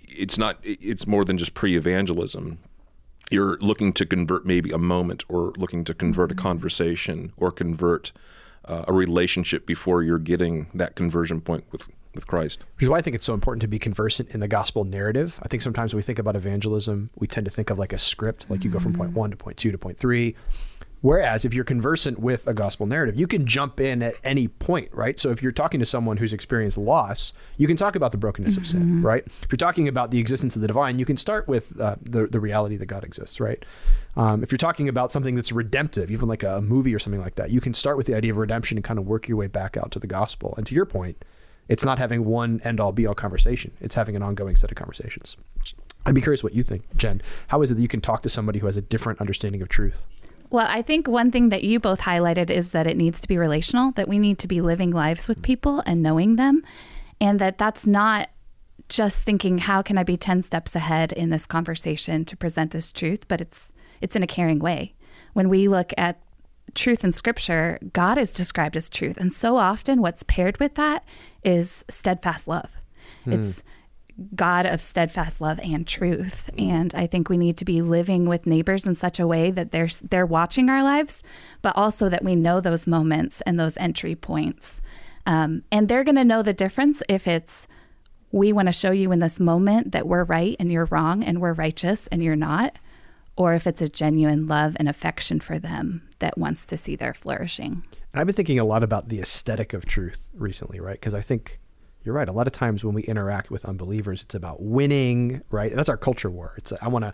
it's 0.08 0.38
not, 0.38 0.58
it's 0.62 1.06
more 1.06 1.24
than 1.24 1.38
just 1.38 1.54
pre 1.54 1.76
evangelism. 1.76 2.58
You're 3.30 3.58
looking 3.58 3.92
to 3.94 4.06
convert 4.06 4.46
maybe 4.46 4.70
a 4.70 4.78
moment 4.78 5.24
or 5.28 5.52
looking 5.56 5.84
to 5.84 5.94
convert 5.94 6.30
a 6.30 6.34
conversation 6.34 7.32
or 7.36 7.50
convert 7.50 8.12
uh, 8.66 8.84
a 8.86 8.92
relationship 8.92 9.66
before 9.66 10.02
you're 10.02 10.18
getting 10.18 10.68
that 10.74 10.94
conversion 10.94 11.40
point 11.40 11.64
with, 11.72 11.88
with 12.14 12.26
Christ. 12.26 12.64
Which 12.76 12.84
is 12.84 12.88
why 12.88 12.98
I 12.98 13.02
think 13.02 13.16
it's 13.16 13.26
so 13.26 13.34
important 13.34 13.62
to 13.62 13.68
be 13.68 13.78
conversant 13.78 14.30
in 14.30 14.40
the 14.40 14.48
gospel 14.48 14.84
narrative. 14.84 15.40
I 15.42 15.48
think 15.48 15.62
sometimes 15.62 15.92
when 15.92 15.98
we 15.98 16.02
think 16.02 16.18
about 16.18 16.36
evangelism, 16.36 17.10
we 17.16 17.26
tend 17.26 17.46
to 17.46 17.50
think 17.50 17.70
of 17.70 17.78
like 17.78 17.92
a 17.92 17.98
script, 17.98 18.46
like 18.48 18.64
you 18.64 18.70
go 18.70 18.78
from 18.78 18.92
point 18.92 19.12
one 19.12 19.30
to 19.30 19.36
point 19.36 19.56
two 19.56 19.72
to 19.72 19.78
point 19.78 19.98
three. 19.98 20.36
Whereas 21.02 21.44
if 21.44 21.52
you're 21.54 21.64
conversant 21.64 22.18
with 22.18 22.46
a 22.46 22.54
gospel 22.54 22.86
narrative, 22.86 23.18
you 23.18 23.26
can 23.26 23.46
jump 23.46 23.80
in 23.80 24.02
at 24.02 24.14
any 24.24 24.48
point, 24.48 24.88
right? 24.92 25.18
So 25.18 25.30
if 25.30 25.42
you're 25.42 25.52
talking 25.52 25.78
to 25.80 25.86
someone 25.86 26.16
who's 26.16 26.32
experienced 26.32 26.78
loss, 26.78 27.32
you 27.58 27.66
can 27.66 27.76
talk 27.76 27.94
about 27.96 28.12
the 28.12 28.18
brokenness 28.18 28.56
of 28.56 28.66
sin, 28.66 29.02
right? 29.02 29.24
If 29.42 29.52
you're 29.52 29.58
talking 29.58 29.88
about 29.88 30.10
the 30.10 30.18
existence 30.18 30.56
of 30.56 30.62
the 30.62 30.68
divine, 30.68 30.98
you 30.98 31.04
can 31.04 31.16
start 31.16 31.46
with 31.46 31.78
uh, 31.78 31.96
the, 32.00 32.26
the 32.26 32.40
reality 32.40 32.76
that 32.76 32.86
God 32.86 33.04
exists, 33.04 33.38
right? 33.40 33.62
Um, 34.16 34.42
if 34.42 34.50
you're 34.50 34.58
talking 34.58 34.88
about 34.88 35.12
something 35.12 35.34
that's 35.34 35.52
redemptive, 35.52 36.10
even 36.10 36.28
like 36.28 36.42
a 36.42 36.60
movie 36.62 36.94
or 36.94 36.98
something 36.98 37.20
like 37.20 37.34
that, 37.34 37.50
you 37.50 37.60
can 37.60 37.74
start 37.74 37.98
with 37.98 38.06
the 38.06 38.14
idea 38.14 38.32
of 38.32 38.38
redemption 38.38 38.78
and 38.78 38.84
kind 38.84 38.98
of 38.98 39.06
work 39.06 39.28
your 39.28 39.36
way 39.36 39.46
back 39.46 39.76
out 39.76 39.90
to 39.92 39.98
the 39.98 40.06
gospel. 40.06 40.54
And 40.56 40.66
to 40.66 40.74
your 40.74 40.86
point, 40.86 41.22
it's 41.68 41.84
not 41.84 41.98
having 41.98 42.24
one 42.24 42.60
end 42.64 42.80
all 42.80 42.92
be 42.92 43.06
all 43.06 43.14
conversation. 43.14 43.72
It's 43.80 43.96
having 43.96 44.16
an 44.16 44.22
ongoing 44.22 44.56
set 44.56 44.70
of 44.70 44.76
conversations. 44.76 45.36
I'd 46.06 46.14
be 46.14 46.20
curious 46.20 46.44
what 46.44 46.54
you 46.54 46.62
think, 46.62 46.96
Jenn. 46.96 47.20
How 47.48 47.60
is 47.62 47.72
it 47.72 47.74
that 47.74 47.82
you 47.82 47.88
can 47.88 48.00
talk 48.00 48.22
to 48.22 48.28
somebody 48.28 48.60
who 48.60 48.66
has 48.66 48.76
a 48.76 48.82
different 48.82 49.20
understanding 49.20 49.60
of 49.60 49.68
truth? 49.68 50.04
Well, 50.50 50.66
I 50.68 50.82
think 50.82 51.08
one 51.08 51.30
thing 51.30 51.48
that 51.48 51.64
you 51.64 51.80
both 51.80 52.00
highlighted 52.00 52.50
is 52.50 52.70
that 52.70 52.86
it 52.86 52.96
needs 52.96 53.20
to 53.20 53.28
be 53.28 53.36
relational, 53.38 53.92
that 53.92 54.08
we 54.08 54.18
need 54.18 54.38
to 54.40 54.48
be 54.48 54.60
living 54.60 54.90
lives 54.90 55.28
with 55.28 55.42
people 55.42 55.82
and 55.86 56.02
knowing 56.02 56.36
them, 56.36 56.62
and 57.20 57.38
that 57.40 57.58
that's 57.58 57.86
not 57.86 58.30
just 58.88 59.24
thinking 59.24 59.58
how 59.58 59.82
can 59.82 59.98
I 59.98 60.04
be 60.04 60.16
10 60.16 60.42
steps 60.42 60.76
ahead 60.76 61.12
in 61.12 61.30
this 61.30 61.46
conversation 61.46 62.24
to 62.26 62.36
present 62.36 62.70
this 62.70 62.92
truth, 62.92 63.26
but 63.28 63.40
it's 63.40 63.72
it's 64.00 64.14
in 64.14 64.22
a 64.22 64.26
caring 64.26 64.58
way. 64.58 64.94
When 65.32 65.48
we 65.48 65.68
look 65.68 65.92
at 65.96 66.20
truth 66.74 67.04
in 67.04 67.12
scripture, 67.12 67.78
God 67.92 68.18
is 68.18 68.32
described 68.32 68.76
as 68.76 68.88
truth. 68.88 69.16
And 69.16 69.32
so 69.32 69.56
often 69.56 70.02
what's 70.02 70.22
paired 70.24 70.58
with 70.60 70.74
that 70.74 71.04
is 71.42 71.84
steadfast 71.88 72.46
love. 72.46 72.70
Hmm. 73.24 73.32
It's 73.32 73.62
God 74.34 74.64
of 74.64 74.80
steadfast 74.80 75.40
love 75.40 75.60
and 75.62 75.86
truth. 75.86 76.50
And 76.56 76.94
I 76.94 77.06
think 77.06 77.28
we 77.28 77.36
need 77.36 77.56
to 77.58 77.64
be 77.64 77.82
living 77.82 78.26
with 78.26 78.46
neighbors 78.46 78.86
in 78.86 78.94
such 78.94 79.20
a 79.20 79.26
way 79.26 79.50
that 79.50 79.72
they're 79.72 79.88
they're 80.10 80.26
watching 80.26 80.70
our 80.70 80.82
lives, 80.82 81.22
but 81.62 81.76
also 81.76 82.08
that 82.08 82.24
we 82.24 82.34
know 82.34 82.60
those 82.60 82.86
moments 82.86 83.42
and 83.42 83.60
those 83.60 83.76
entry 83.76 84.14
points. 84.14 84.80
Um, 85.26 85.64
and 85.70 85.88
they're 85.88 86.04
going 86.04 86.16
to 86.16 86.24
know 86.24 86.42
the 86.42 86.54
difference 86.54 87.02
if 87.08 87.26
it's 87.26 87.68
we 88.32 88.52
want 88.52 88.68
to 88.68 88.72
show 88.72 88.90
you 88.90 89.12
in 89.12 89.18
this 89.18 89.38
moment 89.38 89.92
that 89.92 90.06
we're 90.06 90.24
right 90.24 90.56
and 90.58 90.70
you're 90.70 90.86
wrong 90.86 91.22
and 91.22 91.40
we're 91.40 91.52
righteous 91.52 92.06
and 92.08 92.22
you're 92.22 92.36
not, 92.36 92.76
or 93.36 93.54
if 93.54 93.66
it's 93.66 93.82
a 93.82 93.88
genuine 93.88 94.46
love 94.46 94.76
and 94.78 94.88
affection 94.88 95.40
for 95.40 95.58
them 95.58 96.08
that 96.18 96.38
wants 96.38 96.66
to 96.66 96.76
see 96.76 96.96
their 96.96 97.14
flourishing. 97.14 97.84
I've 98.14 98.26
been 98.26 98.34
thinking 98.34 98.58
a 98.58 98.64
lot 98.64 98.82
about 98.82 99.08
the 99.08 99.20
aesthetic 99.20 99.74
of 99.74 99.84
truth 99.84 100.30
recently, 100.34 100.80
right? 100.80 100.98
Because 100.98 101.12
I 101.12 101.20
think 101.20 101.60
you're 102.06 102.14
right. 102.14 102.28
A 102.28 102.32
lot 102.32 102.46
of 102.46 102.52
times 102.52 102.84
when 102.84 102.94
we 102.94 103.02
interact 103.02 103.50
with 103.50 103.64
unbelievers, 103.64 104.22
it's 104.22 104.34
about 104.34 104.62
winning, 104.62 105.42
right? 105.50 105.70
And 105.70 105.78
that's 105.78 105.88
our 105.88 105.96
culture 105.96 106.30
war. 106.30 106.54
It's 106.56 106.72
I 106.80 106.88
want 106.88 107.04
to, 107.04 107.12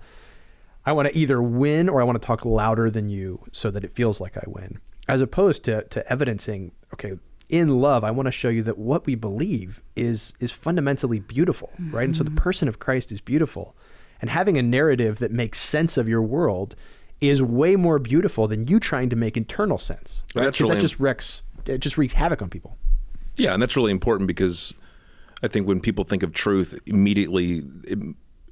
I 0.85 0.93
want 0.93 1.09
to 1.09 1.19
either 1.19 1.43
win 1.43 1.89
or 1.89 2.01
I 2.01 2.05
want 2.05 2.21
to 2.21 2.27
talk 2.27 2.45
louder 2.45 2.91
than 2.91 3.09
you 3.09 3.43
so 3.53 3.71
that 3.71 3.83
it 3.83 3.93
feels 3.93 4.21
like 4.21 4.37
I 4.37 4.45
win, 4.47 4.79
as 5.09 5.21
opposed 5.21 5.65
to 5.65 5.83
to 5.85 6.13
evidencing, 6.13 6.73
okay, 6.93 7.15
in 7.49 7.81
love, 7.81 8.05
I 8.05 8.11
want 8.11 8.27
to 8.27 8.33
show 8.33 8.49
you 8.49 8.63
that 8.63 8.79
what 8.79 9.07
we 9.07 9.15
believe 9.15 9.81
is 9.97 10.35
is 10.41 10.53
fundamentally 10.53 11.21
beautiful, 11.21 11.71
mm-hmm. 11.75 11.97
right? 11.97 12.05
And 12.05 12.17
so 12.17 12.25
the 12.25 12.31
person 12.31 12.69
of 12.69 12.79
Christ 12.79 13.11
is 13.11 13.21
beautiful, 13.21 13.75
and 14.21 14.31
having 14.31 14.59
a 14.59 14.63
narrative 14.63 15.19
that 15.19 15.33
makes 15.33 15.59
sense 15.59 15.97
of 15.97 16.09
your 16.09 16.23
world 16.23 16.77
is 17.21 17.41
way 17.41 17.77
more 17.77 17.99
beautiful 17.99 18.49
than 18.49 18.67
you 18.67 18.81
trying 18.81 19.09
to 19.09 19.17
make 19.17 19.37
internal 19.37 19.79
sense. 19.79 20.23
Right? 20.35 20.47
Because 20.47 20.61
really 20.61 20.75
that 20.75 20.81
just 20.81 21.01
wreaks 21.01 21.43
it 21.67 21.79
just 21.79 21.97
wreaks 21.97 22.15
havoc 22.15 22.43
on 22.43 22.51
people. 22.51 22.77
Yeah, 23.37 23.55
and 23.55 23.63
that's 23.63 23.77
really 23.77 23.93
important 23.93 24.27
because 24.27 24.75
I 25.43 25.49
think 25.49 25.67
when 25.67 25.81
people 25.81 26.05
think 26.05 26.23
of 26.23 26.33
truth, 26.33 26.79
immediately 26.87 27.63
it, 27.85 27.99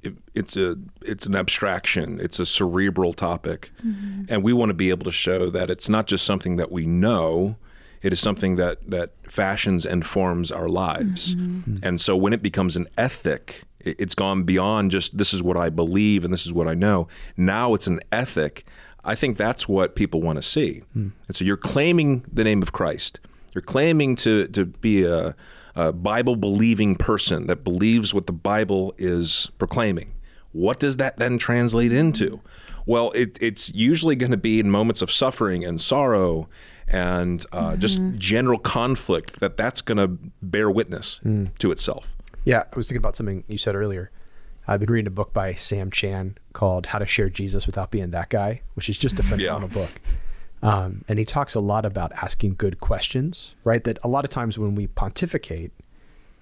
it, 0.03 0.13
it's 0.33 0.57
a 0.57 0.77
it's 1.01 1.25
an 1.25 1.35
abstraction. 1.35 2.19
It's 2.19 2.39
a 2.39 2.45
cerebral 2.45 3.13
topic, 3.13 3.71
mm-hmm. 3.85 4.25
and 4.29 4.43
we 4.43 4.53
want 4.53 4.69
to 4.69 4.73
be 4.73 4.89
able 4.89 5.05
to 5.05 5.11
show 5.11 5.49
that 5.49 5.69
it's 5.69 5.89
not 5.89 6.07
just 6.07 6.25
something 6.25 6.57
that 6.57 6.71
we 6.71 6.85
know. 6.85 7.57
It 8.01 8.11
is 8.11 8.19
something 8.19 8.55
that 8.55 8.89
that 8.89 9.11
fashions 9.27 9.85
and 9.85 10.05
forms 10.05 10.51
our 10.51 10.67
lives. 10.67 11.35
Mm-hmm. 11.35 11.77
And 11.83 12.01
so 12.01 12.15
when 12.17 12.33
it 12.33 12.41
becomes 12.41 12.75
an 12.75 12.87
ethic, 12.97 13.63
it, 13.79 13.95
it's 13.99 14.15
gone 14.15 14.43
beyond 14.43 14.91
just 14.91 15.17
this 15.17 15.33
is 15.33 15.43
what 15.43 15.55
I 15.55 15.69
believe 15.69 16.23
and 16.23 16.33
this 16.33 16.45
is 16.45 16.53
what 16.53 16.67
I 16.67 16.73
know. 16.73 17.07
Now 17.37 17.73
it's 17.73 17.87
an 17.87 17.99
ethic. 18.11 18.65
I 19.03 19.15
think 19.15 19.37
that's 19.37 19.67
what 19.67 19.95
people 19.95 20.21
want 20.21 20.37
to 20.37 20.43
see. 20.43 20.83
Mm. 20.95 21.11
And 21.27 21.35
so 21.35 21.43
you're 21.43 21.57
claiming 21.57 22.23
the 22.31 22.43
name 22.43 22.61
of 22.61 22.71
Christ. 22.71 23.19
You're 23.53 23.61
claiming 23.61 24.15
to 24.17 24.47
to 24.47 24.65
be 24.65 25.03
a 25.03 25.35
a 25.75 25.91
Bible 25.91 26.35
believing 26.35 26.95
person 26.95 27.47
that 27.47 27.63
believes 27.63 28.13
what 28.13 28.27
the 28.27 28.33
Bible 28.33 28.93
is 28.97 29.49
proclaiming. 29.57 30.13
What 30.51 30.79
does 30.79 30.97
that 30.97 31.17
then 31.17 31.37
translate 31.37 31.93
into? 31.93 32.41
Well, 32.85 33.11
it, 33.11 33.37
it's 33.41 33.69
usually 33.69 34.15
going 34.15 34.31
to 34.31 34.37
be 34.37 34.59
in 34.59 34.69
moments 34.69 35.01
of 35.01 35.11
suffering 35.11 35.63
and 35.63 35.79
sorrow 35.79 36.49
and 36.87 37.45
uh, 37.51 37.71
mm-hmm. 37.71 37.79
just 37.79 37.99
general 38.17 38.59
conflict 38.59 39.39
that 39.39 39.55
that's 39.55 39.81
going 39.81 39.97
to 39.97 40.07
bear 40.41 40.69
witness 40.69 41.19
mm. 41.23 41.57
to 41.59 41.71
itself. 41.71 42.09
Yeah, 42.43 42.63
I 42.71 42.75
was 42.75 42.87
thinking 42.87 43.01
about 43.01 43.15
something 43.15 43.43
you 43.47 43.57
said 43.57 43.75
earlier. 43.75 44.11
I've 44.67 44.79
been 44.79 44.91
reading 44.91 45.07
a 45.07 45.11
book 45.11 45.33
by 45.33 45.53
Sam 45.53 45.89
Chan 45.89 46.37
called 46.53 46.87
How 46.87 46.99
to 46.99 47.05
Share 47.05 47.29
Jesus 47.29 47.65
Without 47.65 47.91
Being 47.91 48.11
That 48.11 48.29
Guy, 48.29 48.61
which 48.73 48.89
is 48.89 48.97
just 48.97 49.19
a 49.19 49.23
phenomenal 49.23 49.69
yeah. 49.69 49.85
book. 49.85 50.01
Um, 50.63 51.03
and 51.07 51.17
he 51.17 51.25
talks 51.25 51.55
a 51.55 51.59
lot 51.59 51.85
about 51.85 52.11
asking 52.13 52.55
good 52.55 52.79
questions, 52.79 53.55
right? 53.63 53.83
That 53.83 53.97
a 54.03 54.07
lot 54.07 54.25
of 54.25 54.29
times 54.29 54.59
when 54.59 54.75
we 54.75 54.87
pontificate, 54.87 55.71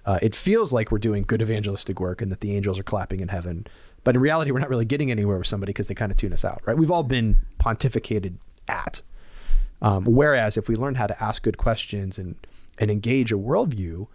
uh, 0.04 0.18
it 0.20 0.34
feels 0.34 0.72
like 0.72 0.90
we're 0.90 0.98
doing 0.98 1.24
good 1.26 1.40
evangelistic 1.40 2.00
work 2.00 2.20
and 2.20 2.30
that 2.30 2.40
the 2.40 2.54
angels 2.54 2.78
are 2.78 2.82
clapping 2.82 3.20
in 3.20 3.28
heaven. 3.28 3.66
But 4.04 4.16
in 4.16 4.22
reality, 4.22 4.50
we're 4.50 4.60
not 4.60 4.70
really 4.70 4.84
getting 4.84 5.10
anywhere 5.10 5.38
with 5.38 5.46
somebody 5.46 5.70
because 5.70 5.88
they 5.88 5.94
kind 5.94 6.12
of 6.12 6.18
tune 6.18 6.32
us 6.32 6.44
out, 6.44 6.60
right? 6.66 6.76
We've 6.76 6.90
all 6.90 7.02
been 7.02 7.36
pontificated 7.58 8.36
at. 8.68 9.02
Um, 9.82 10.04
whereas 10.04 10.56
if 10.56 10.68
we 10.68 10.76
learn 10.76 10.96
how 10.96 11.06
to 11.06 11.22
ask 11.22 11.42
good 11.42 11.56
questions 11.56 12.18
and, 12.18 12.34
and 12.78 12.90
engage 12.90 13.32
a 13.32 13.36
worldview, 13.36 14.06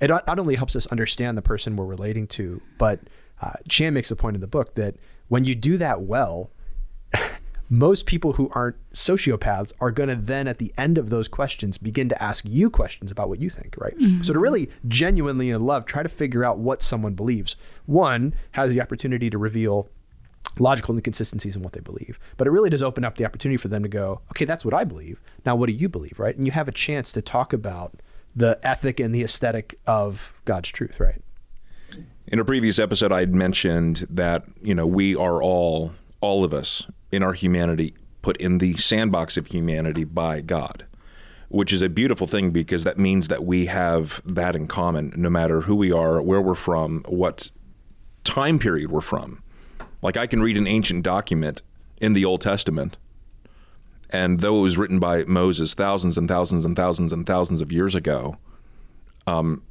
it 0.00 0.08
not 0.08 0.38
only 0.38 0.56
helps 0.56 0.74
us 0.74 0.86
understand 0.88 1.38
the 1.38 1.42
person 1.42 1.76
we're 1.76 1.84
relating 1.84 2.26
to, 2.28 2.60
but 2.78 3.00
uh, 3.40 3.52
Chan 3.68 3.94
makes 3.94 4.10
a 4.10 4.16
point 4.16 4.34
in 4.34 4.40
the 4.40 4.46
book 4.46 4.74
that 4.74 4.96
when 5.28 5.44
you 5.44 5.54
do 5.54 5.76
that 5.78 6.02
well, 6.02 6.50
most 7.68 8.06
people 8.06 8.34
who 8.34 8.50
aren't 8.52 8.76
sociopaths 8.92 9.72
are 9.80 9.90
going 9.90 10.08
to 10.08 10.16
then 10.16 10.46
at 10.46 10.58
the 10.58 10.72
end 10.76 10.98
of 10.98 11.10
those 11.10 11.28
questions 11.28 11.78
begin 11.78 12.08
to 12.08 12.22
ask 12.22 12.44
you 12.46 12.70
questions 12.70 13.10
about 13.10 13.28
what 13.28 13.40
you 13.40 13.50
think 13.50 13.74
right? 13.78 13.96
Mm-hmm. 13.98 14.22
so 14.22 14.32
to 14.32 14.38
really 14.38 14.70
genuinely 14.86 15.50
in 15.50 15.64
love 15.64 15.86
try 15.86 16.02
to 16.02 16.08
figure 16.08 16.44
out 16.44 16.58
what 16.58 16.82
someone 16.82 17.14
believes. 17.14 17.56
One 17.86 18.34
has 18.52 18.74
the 18.74 18.80
opportunity 18.80 19.30
to 19.30 19.38
reveal 19.38 19.88
logical 20.58 20.94
inconsistencies 20.94 21.56
in 21.56 21.62
what 21.62 21.72
they 21.72 21.80
believe. 21.80 22.18
But 22.36 22.46
it 22.46 22.50
really 22.50 22.70
does 22.70 22.82
open 22.82 23.04
up 23.04 23.16
the 23.16 23.24
opportunity 23.24 23.56
for 23.56 23.68
them 23.68 23.82
to 23.82 23.88
go 23.88 24.20
okay 24.30 24.44
that's 24.44 24.64
what 24.64 24.74
i 24.74 24.84
believe. 24.84 25.20
Now 25.44 25.56
what 25.56 25.68
do 25.68 25.74
you 25.74 25.88
believe? 25.88 26.18
Right? 26.18 26.36
And 26.36 26.46
you 26.46 26.52
have 26.52 26.68
a 26.68 26.72
chance 26.72 27.12
to 27.12 27.22
talk 27.22 27.52
about 27.52 28.00
the 28.36 28.58
ethic 28.62 29.00
and 29.00 29.14
the 29.14 29.22
aesthetic 29.22 29.78
of 29.86 30.40
god's 30.44 30.70
truth 30.70 31.00
right? 31.00 31.22
In 32.26 32.38
a 32.38 32.44
previous 32.44 32.78
episode 32.78 33.12
i 33.12 33.20
had 33.20 33.34
mentioned 33.34 34.06
that 34.10 34.44
you 34.62 34.74
know 34.74 34.86
we 34.86 35.16
are 35.16 35.42
all 35.42 35.92
all 36.20 36.44
of 36.44 36.54
us 36.54 36.86
in 37.14 37.22
our 37.22 37.32
humanity 37.32 37.94
put 38.24 38.36
in 38.38 38.58
the 38.58 38.74
sandbox 38.76 39.36
of 39.36 39.48
humanity 39.48 40.02
by 40.02 40.40
God, 40.40 40.86
which 41.48 41.72
is 41.72 41.82
a 41.82 41.90
beautiful 41.90 42.26
thing 42.26 42.50
because 42.50 42.82
that 42.84 42.98
means 42.98 43.28
that 43.28 43.44
we 43.44 43.66
have 43.66 44.22
that 44.24 44.56
in 44.56 44.66
common 44.66 45.12
no 45.14 45.28
matter 45.28 45.62
who 45.62 45.76
we 45.76 45.92
are, 45.92 46.22
where 46.22 46.40
we're 46.40 46.54
from, 46.54 47.04
what 47.06 47.50
time 48.24 48.58
period 48.58 48.90
we're 48.90 49.02
from. 49.02 49.42
Like 50.00 50.16
I 50.16 50.26
can 50.26 50.42
read 50.42 50.56
an 50.56 50.66
ancient 50.66 51.04
document 51.04 51.60
in 51.98 52.14
the 52.14 52.24
Old 52.24 52.40
Testament, 52.40 52.96
and 54.08 54.40
though 54.40 54.58
it 54.58 54.62
was 54.62 54.78
written 54.78 54.98
by 54.98 55.24
Moses 55.24 55.74
thousands 55.74 56.16
and 56.16 56.26
thousands 56.26 56.64
and 56.64 56.74
thousands 56.74 57.12
and 57.12 57.26
thousands 57.26 57.60
of 57.60 57.70
years 57.70 57.94
ago, 57.94 58.38
um, 59.26 59.62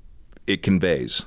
it 0.45 0.61
conveys 0.61 1.23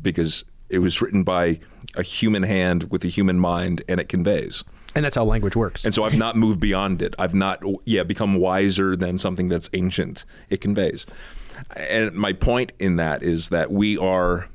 because 0.00 0.44
it 0.70 0.78
was 0.78 1.02
written 1.02 1.22
by 1.24 1.60
a 1.94 2.02
human 2.02 2.44
hand 2.44 2.84
with 2.84 3.04
a 3.04 3.08
human 3.08 3.38
mind, 3.38 3.82
and 3.88 4.00
it 4.00 4.08
conveys. 4.08 4.64
And 4.94 5.04
that's 5.04 5.16
how 5.16 5.24
language 5.24 5.54
works. 5.54 5.84
And 5.84 5.94
so 5.94 6.04
I've 6.04 6.14
not 6.14 6.36
moved 6.36 6.60
beyond 6.60 7.02
it. 7.02 7.14
I've 7.18 7.34
not, 7.34 7.62
yeah, 7.84 8.02
become 8.02 8.36
wiser 8.36 8.96
than 8.96 9.18
something 9.18 9.48
that's 9.48 9.70
ancient. 9.72 10.24
It 10.48 10.60
conveys. 10.60 11.06
And 11.76 12.12
my 12.14 12.32
point 12.32 12.72
in 12.78 12.96
that 12.96 13.22
is 13.22 13.50
that 13.50 13.70
we 13.70 13.96
are 13.98 14.48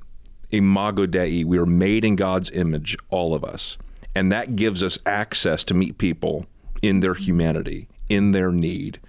imago 0.52 1.06
Dei. 1.06 1.44
We 1.44 1.58
are 1.58 1.66
made 1.66 2.04
in 2.04 2.16
God's 2.16 2.52
image, 2.52 2.98
all 3.10 3.34
of 3.34 3.44
us. 3.44 3.78
And 4.14 4.32
that 4.32 4.56
gives 4.56 4.82
us 4.82 4.98
access 5.06 5.64
to 5.66 5.74
meet 5.74 5.98
people 5.98 6.46
in 6.82 7.00
their 7.00 7.14
humanity, 7.14 7.88
in 8.10 8.32
their 8.32 8.52
need, 8.52 9.00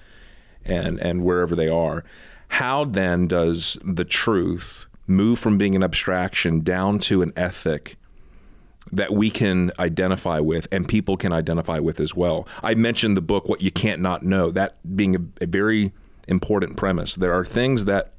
and, 0.65 1.01
and 1.01 1.25
wherever 1.25 1.55
they 1.55 1.69
are. 1.69 2.05
How 2.49 2.85
then 2.85 3.27
does 3.27 3.79
the 3.85 4.05
truth 4.05 4.87
move 5.07 5.39
from 5.39 5.59
being 5.59 5.75
an 5.75 5.83
abstraction 5.83 6.61
down 6.61 6.99
to 6.99 7.23
an 7.23 7.33
ethic 7.37 7.97
that 8.93 9.13
we 9.13 9.31
can 9.31 9.73
identify 9.79 10.39
with 10.39 10.69
and 10.71 10.89
people 10.89 11.17
can 11.17 11.33
identify 11.33 11.79
with 11.79 11.99
as 11.99 12.15
well. 12.15 12.47
I 12.63 12.75
mentioned 12.75 13.17
the 13.17 13.23
book 13.23 13.49
What 13.49 13.61
You 13.61 13.71
Can't 13.71 14.01
Not 14.01 14.23
Know, 14.23 14.51
that 14.53 14.77
being 14.97 15.17
a, 15.17 15.45
a, 15.45 15.47
very 15.47 15.93
important 16.29 16.77
premise. 16.77 17.17
There 17.17 17.33
are 17.33 17.45
things 17.45 17.85
that 17.87 18.13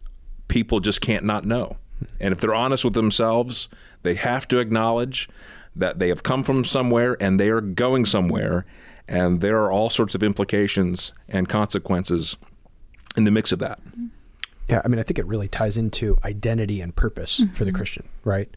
people 0.50 0.80
just 0.80 1.00
can't 1.00 1.26
not 1.26 1.46
know. 1.46 1.78
And 2.20 2.34
if 2.34 2.42
they're 2.42 2.54
honest 2.54 2.84
with 2.84 2.94
themselves, 2.94 3.70
they 4.04 4.16
have 4.16 4.48
to 4.50 4.60
acknowledge 4.60 5.30
that 5.76 6.00
they 6.00 6.10
have 6.10 6.24
come 6.24 6.44
from 6.44 6.66
somewhere 6.66 7.16
and 7.22 7.40
they 7.40 7.50
are 7.50 7.62
going 7.62 8.06
somewhere 8.06 8.66
and 9.08 9.42
there 9.42 9.62
are 9.62 9.72
all 9.72 9.90
sorts 9.90 10.16
of 10.16 10.24
implications 10.24 11.14
and 11.30 11.48
consequences 11.48 12.36
in 13.16 13.24
the 13.24 13.32
mix 13.32 13.52
of 13.52 13.60
that. 13.60 13.80
Yeah, 14.70 14.82
I 14.84 14.88
mean, 14.88 15.00
I 15.00 15.04
think 15.04 15.18
it 15.18 15.26
really 15.26 15.48
ties 15.48 15.78
into 15.78 16.18
identity 16.24 16.82
and 16.82 16.96
purpose 16.96 17.40
mm-hmm. 17.40 17.54
for 17.54 17.64
the 17.64 17.72
mm-hmm. 17.72 17.78
Christian, 17.78 18.10
right? 18.24 18.50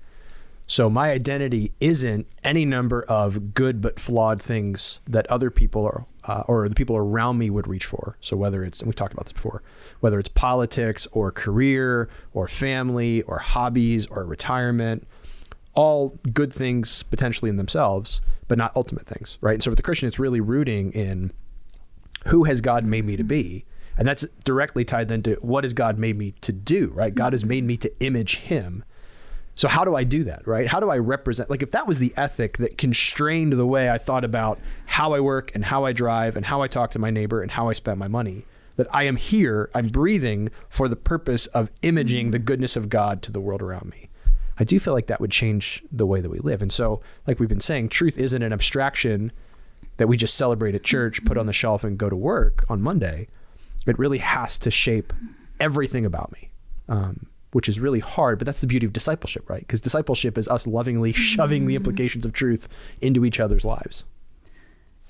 So 0.66 0.88
my 0.88 1.10
identity 1.10 1.72
isn't 1.80 2.28
any 2.44 2.64
number 2.64 3.02
of 3.08 3.54
good 3.54 3.80
but 3.80 3.98
flawed 3.98 4.40
things 4.40 5.00
that 5.08 5.26
other 5.26 5.50
people 5.50 5.84
are, 5.84 6.06
uh, 6.24 6.44
or 6.46 6.68
the 6.68 6.76
people 6.76 6.96
around 6.96 7.38
me 7.38 7.50
would 7.50 7.66
reach 7.66 7.84
for. 7.84 8.16
So 8.20 8.36
whether 8.36 8.62
it's, 8.62 8.80
and 8.80 8.86
we 8.86 8.94
talked 8.94 9.12
about 9.12 9.24
this 9.24 9.32
before, 9.32 9.62
whether 9.98 10.18
it's 10.20 10.28
politics 10.28 11.08
or 11.10 11.32
career 11.32 12.08
or 12.32 12.46
family 12.46 13.22
or 13.22 13.38
hobbies 13.38 14.06
or 14.06 14.24
retirement, 14.24 15.08
all 15.74 16.18
good 16.32 16.52
things 16.52 17.02
potentially 17.02 17.48
in 17.48 17.56
themselves, 17.56 18.20
but 18.46 18.56
not 18.56 18.70
ultimate 18.76 19.06
things, 19.06 19.38
right? 19.40 19.54
And 19.54 19.62
so 19.64 19.72
for 19.72 19.76
the 19.76 19.82
Christian, 19.82 20.06
it's 20.06 20.20
really 20.20 20.40
rooting 20.40 20.92
in 20.92 21.32
who 22.26 22.44
has 22.44 22.60
God 22.60 22.84
made 22.84 23.04
me 23.04 23.16
to 23.16 23.24
be 23.24 23.64
and 24.00 24.08
that's 24.08 24.26
directly 24.44 24.82
tied 24.82 25.08
then 25.08 25.22
to 25.24 25.34
what 25.42 25.62
has 25.62 25.74
God 25.74 25.98
made 25.98 26.16
me 26.16 26.32
to 26.40 26.52
do, 26.52 26.90
right? 26.94 27.14
God 27.14 27.34
has 27.34 27.44
made 27.44 27.64
me 27.64 27.76
to 27.76 27.92
image 28.00 28.38
him. 28.38 28.82
So 29.54 29.68
how 29.68 29.84
do 29.84 29.94
I 29.94 30.04
do 30.04 30.24
that, 30.24 30.46
right? 30.46 30.66
How 30.66 30.80
do 30.80 30.88
I 30.88 30.96
represent 30.96 31.50
like 31.50 31.62
if 31.62 31.72
that 31.72 31.86
was 31.86 31.98
the 31.98 32.14
ethic 32.16 32.56
that 32.56 32.78
constrained 32.78 33.52
the 33.52 33.66
way 33.66 33.90
I 33.90 33.98
thought 33.98 34.24
about 34.24 34.58
how 34.86 35.12
I 35.12 35.20
work 35.20 35.54
and 35.54 35.66
how 35.66 35.84
I 35.84 35.92
drive 35.92 36.34
and 36.34 36.46
how 36.46 36.62
I 36.62 36.66
talk 36.66 36.92
to 36.92 36.98
my 36.98 37.10
neighbor 37.10 37.42
and 37.42 37.50
how 37.50 37.68
I 37.68 37.74
spend 37.74 37.98
my 37.98 38.08
money, 38.08 38.46
that 38.76 38.86
I 38.90 39.02
am 39.02 39.16
here, 39.16 39.68
I'm 39.74 39.88
breathing 39.88 40.48
for 40.70 40.88
the 40.88 40.96
purpose 40.96 41.46
of 41.48 41.70
imaging 41.82 42.30
the 42.30 42.38
goodness 42.38 42.76
of 42.76 42.88
God 42.88 43.20
to 43.24 43.32
the 43.32 43.40
world 43.40 43.60
around 43.60 43.90
me. 43.90 44.08
I 44.58 44.64
do 44.64 44.80
feel 44.80 44.94
like 44.94 45.08
that 45.08 45.20
would 45.20 45.30
change 45.30 45.82
the 45.92 46.06
way 46.06 46.22
that 46.22 46.30
we 46.30 46.38
live. 46.38 46.62
And 46.62 46.72
so, 46.72 47.02
like 47.26 47.38
we've 47.38 47.50
been 47.50 47.60
saying, 47.60 47.90
truth 47.90 48.16
isn't 48.16 48.42
an 48.42 48.54
abstraction 48.54 49.30
that 49.98 50.06
we 50.08 50.16
just 50.16 50.38
celebrate 50.38 50.74
at 50.74 50.84
church, 50.84 51.22
put 51.26 51.36
on 51.36 51.44
the 51.44 51.52
shelf, 51.52 51.84
and 51.84 51.98
go 51.98 52.08
to 52.08 52.16
work 52.16 52.64
on 52.70 52.80
Monday. 52.80 53.28
It 53.86 53.98
really 53.98 54.18
has 54.18 54.58
to 54.58 54.70
shape 54.70 55.12
everything 55.58 56.04
about 56.04 56.32
me. 56.32 56.50
Um, 56.88 57.26
which 57.52 57.68
is 57.68 57.80
really 57.80 57.98
hard, 57.98 58.38
but 58.38 58.46
that's 58.46 58.60
the 58.60 58.66
beauty 58.66 58.86
of 58.86 58.92
discipleship, 58.92 59.48
right? 59.50 59.60
Because 59.60 59.80
discipleship 59.80 60.38
is 60.38 60.46
us 60.48 60.66
lovingly 60.66 61.12
shoving 61.12 61.66
the 61.66 61.74
implications 61.74 62.24
of 62.24 62.32
truth 62.32 62.68
into 63.00 63.24
each 63.24 63.40
other's 63.40 63.64
lives. 63.64 64.04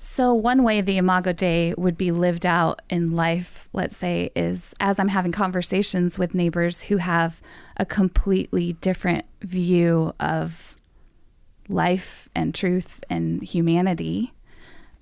So, 0.03 0.33
one 0.33 0.63
way 0.63 0.81
the 0.81 0.97
Imago 0.97 1.31
Dei 1.31 1.75
would 1.77 1.95
be 1.95 2.09
lived 2.09 2.43
out 2.43 2.81
in 2.89 3.15
life, 3.15 3.69
let's 3.71 3.95
say, 3.95 4.31
is 4.35 4.73
as 4.79 4.97
I'm 4.97 5.09
having 5.09 5.31
conversations 5.31 6.17
with 6.17 6.33
neighbors 6.33 6.83
who 6.83 6.97
have 6.97 7.39
a 7.77 7.85
completely 7.85 8.73
different 8.73 9.25
view 9.43 10.15
of 10.19 10.75
life 11.69 12.27
and 12.33 12.55
truth 12.55 13.03
and 13.11 13.43
humanity, 13.43 14.33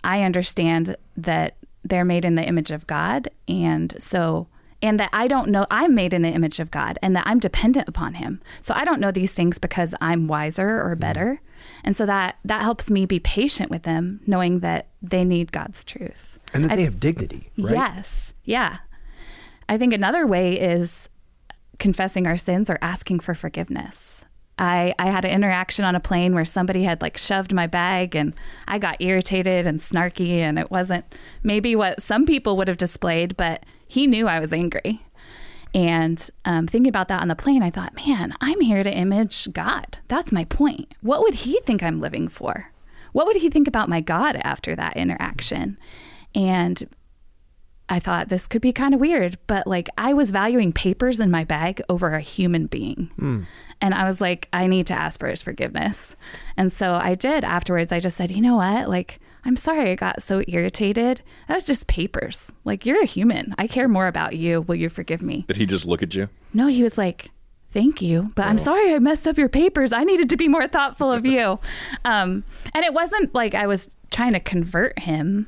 I 0.04 0.24
understand 0.24 0.98
that 1.16 1.56
they're 1.84 2.06
made 2.06 2.26
in 2.26 2.36
the 2.36 2.44
image 2.44 2.72
of 2.72 2.88
God. 2.88 3.30
And 3.48 3.96
so, 4.02 4.48
and 4.82 5.00
that 5.00 5.10
I 5.12 5.28
don't 5.28 5.50
know, 5.50 5.66
I'm 5.70 5.96
made 5.96 6.14
in 6.14 6.22
the 6.22 6.30
image 6.30 6.60
of 6.60 6.72
God 6.72 6.98
and 7.02 7.16
that 7.16 7.28
I'm 7.28 7.40
dependent 7.40 7.88
upon 7.88 8.16
Him. 8.16 8.42
So 8.62 8.74
I 8.74 8.86
don't 8.86 9.00
know 9.00 9.12
these 9.12 9.34
things 9.34 9.58
because 9.58 9.94
I'm 10.02 10.28
wiser 10.28 10.82
or 10.82 10.92
mm-hmm. 10.92 11.02
better. 11.02 11.42
And 11.84 11.96
so 11.96 12.06
that 12.06 12.38
that 12.46 12.62
helps 12.62 12.90
me 12.90 13.06
be 13.06 13.20
patient 13.20 13.70
with 13.70 13.84
them, 13.84 14.22
knowing 14.26 14.60
that 14.60 14.88
they 15.02 15.26
need 15.26 15.52
God's 15.52 15.84
truth. 15.84 16.40
And 16.54 16.66
that 16.66 16.72
I- 16.72 16.76
they 16.78 16.84
have 16.84 17.00
dignity, 17.00 17.52
right? 17.58 17.74
Yes. 17.74 18.34
Yeah. 18.44 18.78
I 19.68 19.78
think 19.78 19.94
another 19.94 20.26
way 20.26 20.60
is 20.60 21.10
confessing 21.78 22.28
our 22.28 22.38
sins 22.38 22.70
or 22.70 22.80
asking 22.82 23.20
for 23.20 23.36
forgiveness. 23.36 24.26
I, 24.60 24.94
I 25.00 25.08
had 25.08 25.24
an 25.24 25.32
interaction 25.32 25.86
on 25.86 25.96
a 25.96 26.02
plane 26.02 26.36
where 26.36 26.44
somebody 26.44 26.84
had 26.84 27.02
like 27.02 27.18
shoved 27.18 27.54
my 27.54 27.66
bag 27.66 28.14
and 28.14 28.36
I 28.68 28.78
got 28.78 29.02
irritated 29.02 29.66
and 29.66 29.80
snarky 29.80 30.40
and 30.40 30.60
it 30.60 30.70
wasn't 30.70 31.06
maybe 31.44 31.76
what 31.78 32.02
some 32.02 32.26
people 32.26 32.58
would 32.58 32.68
have 32.68 32.78
displayed, 32.78 33.38
but 33.38 33.66
he 33.88 34.06
knew 34.06 34.28
I 34.28 34.40
was 34.40 34.52
angry. 34.52 35.02
And 35.74 36.30
um, 36.46 36.68
thinking 36.68 36.90
about 36.90 37.08
that 37.08 37.22
on 37.22 37.30
the 37.30 37.36
plane, 37.36 37.64
I 37.64 37.70
thought, 37.70 37.96
man, 38.06 38.34
I'm 38.42 38.60
here 38.60 38.84
to 38.84 38.94
image 38.94 39.52
God. 39.54 40.00
That's 40.10 40.32
my 40.32 40.44
point. 40.46 40.94
What 41.02 41.22
would 41.22 41.36
he 41.36 41.60
think 41.62 41.82
I'm 41.82 42.02
living 42.02 42.28
for? 42.28 42.72
What 43.14 43.28
would 43.28 43.38
he 43.38 43.50
think 43.50 43.68
about 43.68 43.90
my 43.90 44.02
God 44.02 44.36
after 44.44 44.76
that 44.76 44.98
interaction? 44.98 45.78
And 46.36 46.88
I 47.88 48.00
thought 48.00 48.30
this 48.30 48.48
could 48.48 48.62
be 48.62 48.74
kind 48.74 48.94
of 48.94 49.00
weird, 49.00 49.38
but 49.48 49.66
like 49.66 49.90
I 49.98 50.14
was 50.14 50.32
valuing 50.32 50.74
papers 50.74 51.20
in 51.20 51.32
my 51.32 51.44
bag 51.44 51.82
over 51.90 52.14
a 52.14 52.22
human 52.22 52.68
being. 52.68 53.10
And 53.82 53.94
I 53.94 54.06
was 54.06 54.20
like, 54.20 54.50
I 54.52 54.68
need 54.68 54.88
to 54.88 54.94
ask 54.94 55.20
for 55.20 55.28
his 55.28 55.42
forgiveness. 55.42 56.16
And 56.58 56.72
so 56.72 56.94
I 56.94 57.16
did 57.16 57.44
afterwards. 57.44 57.92
I 57.92 58.00
just 58.00 58.18
said, 58.18 58.32
you 58.32 58.42
know 58.42 58.58
what? 58.58 58.90
Like, 58.90 59.20
I'm 59.46 59.56
sorry 59.56 59.92
I 59.92 59.96
got 59.96 60.22
so 60.22 60.44
irritated. 60.48 61.22
That 61.48 61.56
was 61.56 61.66
just 61.66 61.88
papers. 61.88 62.52
Like, 62.66 62.86
you're 62.86 63.02
a 63.02 63.06
human. 63.06 63.56
I 63.58 63.68
care 63.68 63.88
more 63.88 64.08
about 64.08 64.36
you. 64.36 64.62
Will 64.62 64.76
you 64.76 64.90
forgive 64.90 65.22
me? 65.22 65.46
Did 65.48 65.58
he 65.58 65.66
just 65.66 65.86
look 65.86 66.04
at 66.04 66.14
you? 66.14 66.28
No, 66.54 66.68
he 66.68 66.84
was 66.84 66.98
like, 66.98 67.32
Thank 67.72 68.02
you, 68.02 68.32
but 68.34 68.48
I'm 68.48 68.58
sorry 68.58 68.96
I 68.96 68.98
messed 68.98 69.28
up 69.28 69.38
your 69.38 69.48
papers. 69.48 69.94
I 69.94 70.04
needed 70.04 70.28
to 70.30 70.38
be 70.38 70.48
more 70.48 70.68
thoughtful 70.68 71.12
of 71.12 71.26
you. 71.26 71.60
Um, 72.06 72.44
and 72.74 72.84
it 72.86 72.94
wasn't 72.94 73.36
like 73.36 73.54
I 73.54 73.68
was 73.68 73.90
trying 74.10 74.34
to 74.34 74.40
convert 74.40 74.98
him, 74.98 75.48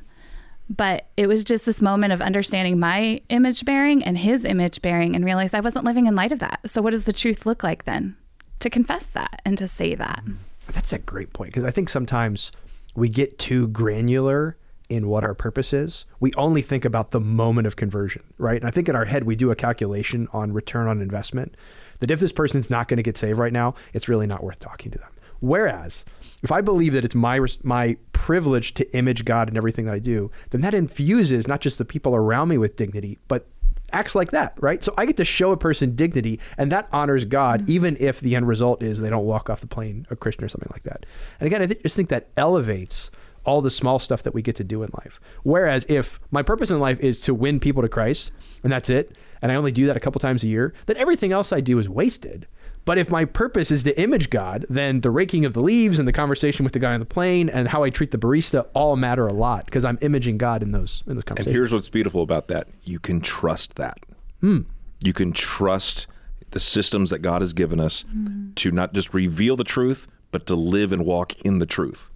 but 0.68 1.06
it 1.16 1.26
was 1.26 1.42
just 1.42 1.66
this 1.66 1.80
moment 1.82 2.12
of 2.12 2.20
understanding 2.20 2.78
my 2.78 3.20
image 3.30 3.64
bearing 3.64 4.04
and 4.04 4.18
his 4.18 4.44
image 4.44 4.82
bearing 4.82 5.16
and 5.16 5.24
realized 5.24 5.54
I 5.54 5.60
wasn't 5.60 5.84
living 5.84 6.06
in 6.06 6.14
light 6.14 6.30
of 6.30 6.38
that. 6.40 6.60
So, 6.66 6.82
what 6.82 6.90
does 6.90 7.04
the 7.04 7.12
truth 7.12 7.46
look 7.46 7.64
like 7.64 7.84
then? 7.84 8.16
To 8.62 8.70
confess 8.70 9.08
that 9.08 9.42
and 9.44 9.58
to 9.58 9.66
say 9.66 9.96
that. 9.96 10.22
Mm-hmm. 10.24 10.36
That's 10.70 10.92
a 10.92 10.98
great 10.98 11.32
point 11.32 11.50
because 11.50 11.64
I 11.64 11.72
think 11.72 11.88
sometimes 11.88 12.52
we 12.94 13.08
get 13.08 13.36
too 13.36 13.66
granular 13.66 14.56
in 14.88 15.08
what 15.08 15.24
our 15.24 15.34
purpose 15.34 15.72
is. 15.72 16.04
We 16.20 16.32
only 16.34 16.62
think 16.62 16.84
about 16.84 17.10
the 17.10 17.18
moment 17.18 17.66
of 17.66 17.74
conversion, 17.74 18.22
right? 18.38 18.60
And 18.60 18.68
I 18.68 18.70
think 18.70 18.88
in 18.88 18.94
our 18.94 19.06
head 19.06 19.24
we 19.24 19.34
do 19.34 19.50
a 19.50 19.56
calculation 19.56 20.28
on 20.32 20.52
return 20.52 20.86
on 20.86 21.02
investment 21.02 21.56
that 21.98 22.12
if 22.12 22.20
this 22.20 22.30
person's 22.30 22.70
not 22.70 22.86
going 22.86 22.98
to 22.98 23.02
get 23.02 23.18
saved 23.18 23.36
right 23.36 23.52
now, 23.52 23.74
it's 23.92 24.08
really 24.08 24.28
not 24.28 24.44
worth 24.44 24.60
talking 24.60 24.92
to 24.92 24.98
them. 24.98 25.10
Whereas 25.40 26.04
if 26.44 26.52
I 26.52 26.60
believe 26.60 26.92
that 26.92 27.04
it's 27.04 27.16
my 27.16 27.44
my 27.64 27.96
privilege 28.12 28.74
to 28.74 28.96
image 28.96 29.24
God 29.24 29.48
in 29.48 29.56
everything 29.56 29.86
that 29.86 29.94
I 29.94 29.98
do, 29.98 30.30
then 30.50 30.60
that 30.60 30.72
infuses 30.72 31.48
not 31.48 31.60
just 31.60 31.78
the 31.78 31.84
people 31.84 32.14
around 32.14 32.48
me 32.48 32.58
with 32.58 32.76
dignity, 32.76 33.18
but 33.26 33.48
acts 33.92 34.14
like 34.14 34.30
that, 34.30 34.54
right? 34.60 34.82
So 34.82 34.94
I 34.96 35.06
get 35.06 35.16
to 35.18 35.24
show 35.24 35.52
a 35.52 35.56
person 35.56 35.94
dignity, 35.94 36.40
and 36.58 36.70
that 36.72 36.88
honors 36.92 37.24
God, 37.24 37.62
mm-hmm. 37.62 37.72
even 37.72 37.96
if 38.00 38.20
the 38.20 38.34
end 38.34 38.48
result 38.48 38.82
is 38.82 39.00
they 39.00 39.10
don't 39.10 39.24
walk 39.24 39.50
off 39.50 39.60
the 39.60 39.66
plane 39.66 40.06
a 40.10 40.16
Christian 40.16 40.44
or 40.44 40.48
something 40.48 40.70
like 40.72 40.84
that. 40.84 41.06
And 41.40 41.46
again, 41.46 41.62
I 41.62 41.66
th- 41.66 41.82
just 41.82 41.96
think 41.96 42.08
that 42.08 42.28
elevates 42.36 43.10
all 43.44 43.60
the 43.60 43.70
small 43.70 43.98
stuff 43.98 44.22
that 44.22 44.34
we 44.34 44.42
get 44.42 44.54
to 44.56 44.64
do 44.64 44.82
in 44.82 44.90
life. 44.98 45.20
Whereas 45.42 45.84
if 45.88 46.20
my 46.30 46.42
purpose 46.42 46.70
in 46.70 46.78
life 46.78 47.00
is 47.00 47.20
to 47.22 47.34
win 47.34 47.60
people 47.60 47.82
to 47.82 47.88
Christ, 47.88 48.30
and 48.62 48.72
that's 48.72 48.88
it, 48.88 49.16
and 49.40 49.50
I 49.50 49.56
only 49.56 49.72
do 49.72 49.86
that 49.86 49.96
a 49.96 50.00
couple 50.00 50.20
times 50.20 50.44
a 50.44 50.48
year, 50.48 50.72
then 50.86 50.96
everything 50.96 51.32
else 51.32 51.52
I 51.52 51.60
do 51.60 51.78
is 51.78 51.88
wasted. 51.88 52.46
But 52.84 52.98
if 52.98 53.10
my 53.10 53.24
purpose 53.24 53.70
is 53.70 53.84
to 53.84 54.00
image 54.00 54.28
God, 54.30 54.66
then 54.68 55.02
the 55.02 55.10
raking 55.10 55.44
of 55.44 55.54
the 55.54 55.62
leaves 55.62 55.98
and 55.98 56.08
the 56.08 56.12
conversation 56.12 56.64
with 56.64 56.72
the 56.72 56.80
guy 56.80 56.94
on 56.94 57.00
the 57.00 57.06
plane 57.06 57.48
and 57.48 57.68
how 57.68 57.84
I 57.84 57.90
treat 57.90 58.10
the 58.10 58.18
barista 58.18 58.66
all 58.74 58.96
matter 58.96 59.26
a 59.26 59.32
lot 59.32 59.66
because 59.66 59.84
I'm 59.84 59.98
imaging 60.00 60.38
God 60.38 60.62
in 60.62 60.72
those 60.72 61.04
in 61.06 61.14
those 61.14 61.24
conversations. 61.24 61.46
And 61.46 61.54
here's 61.54 61.72
what's 61.72 61.88
beautiful 61.88 62.22
about 62.22 62.48
that 62.48 62.68
you 62.82 62.98
can 62.98 63.20
trust 63.20 63.76
that. 63.76 63.98
Hmm. 64.40 64.62
You 65.00 65.12
can 65.12 65.32
trust 65.32 66.06
the 66.50 66.60
systems 66.60 67.10
that 67.10 67.20
God 67.20 67.40
has 67.40 67.52
given 67.52 67.78
us 67.78 68.02
hmm. 68.02 68.52
to 68.56 68.70
not 68.70 68.94
just 68.94 69.14
reveal 69.14 69.56
the 69.56 69.64
truth, 69.64 70.08
but 70.32 70.46
to 70.46 70.56
live 70.56 70.92
and 70.92 71.04
walk 71.04 71.40
in 71.42 71.60
the 71.60 71.66
truth. 71.66 72.10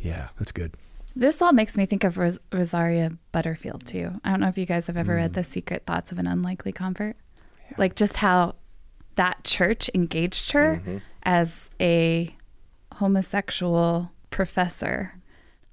yeah, 0.00 0.28
that's 0.38 0.52
good. 0.52 0.74
This 1.14 1.40
all 1.40 1.52
makes 1.52 1.78
me 1.78 1.86
think 1.86 2.04
of 2.04 2.18
Ros- 2.18 2.38
Rosaria 2.52 3.12
Butterfield 3.32 3.86
too. 3.86 4.20
I 4.22 4.30
don't 4.30 4.40
know 4.40 4.48
if 4.48 4.58
you 4.58 4.66
guys 4.66 4.86
have 4.86 4.96
ever 4.96 5.14
read 5.14 5.30
hmm. 5.30 5.34
The 5.34 5.44
Secret 5.44 5.84
Thoughts 5.86 6.10
of 6.10 6.18
an 6.18 6.26
Unlikely 6.26 6.72
Convert. 6.72 7.16
Like 7.76 7.96
just 7.96 8.16
how 8.16 8.54
that 9.16 9.44
church 9.44 9.90
engaged 9.94 10.52
her 10.52 10.76
mm-hmm. 10.76 10.98
as 11.24 11.70
a 11.80 12.34
homosexual 12.94 14.12
professor. 14.30 15.14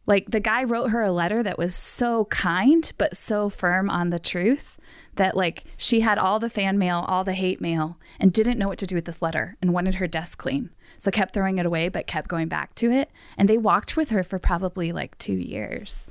Like 0.05 0.31
the 0.31 0.39
guy 0.41 0.63
wrote 0.63 0.89
her 0.89 1.01
a 1.01 1.11
letter 1.11 1.43
that 1.43 1.57
was 1.57 1.75
so 1.75 2.25
kind 2.25 2.91
but 2.97 3.15
so 3.15 3.49
firm 3.49 3.89
on 3.89 4.09
the 4.09 4.19
truth 4.19 4.77
that 5.15 5.37
like 5.37 5.63
she 5.77 6.01
had 6.01 6.17
all 6.17 6.39
the 6.39 6.49
fan 6.49 6.77
mail, 6.77 7.05
all 7.07 7.23
the 7.23 7.33
hate 7.33 7.61
mail 7.61 7.97
and 8.19 8.33
didn't 8.33 8.57
know 8.57 8.67
what 8.67 8.79
to 8.79 8.87
do 8.87 8.95
with 8.95 9.05
this 9.05 9.21
letter 9.21 9.55
and 9.61 9.73
wanted 9.73 9.95
her 9.95 10.07
desk 10.07 10.37
clean. 10.37 10.71
So 10.97 11.11
kept 11.11 11.33
throwing 11.33 11.57
it 11.57 11.65
away 11.65 11.87
but 11.87 12.07
kept 12.07 12.27
going 12.27 12.49
back 12.49 12.75
to 12.75 12.91
it 12.91 13.11
and 13.37 13.47
they 13.47 13.57
walked 13.57 13.95
with 13.95 14.09
her 14.09 14.23
for 14.23 14.39
probably 14.39 14.91
like 14.91 15.17
2 15.19 15.33
years. 15.33 16.07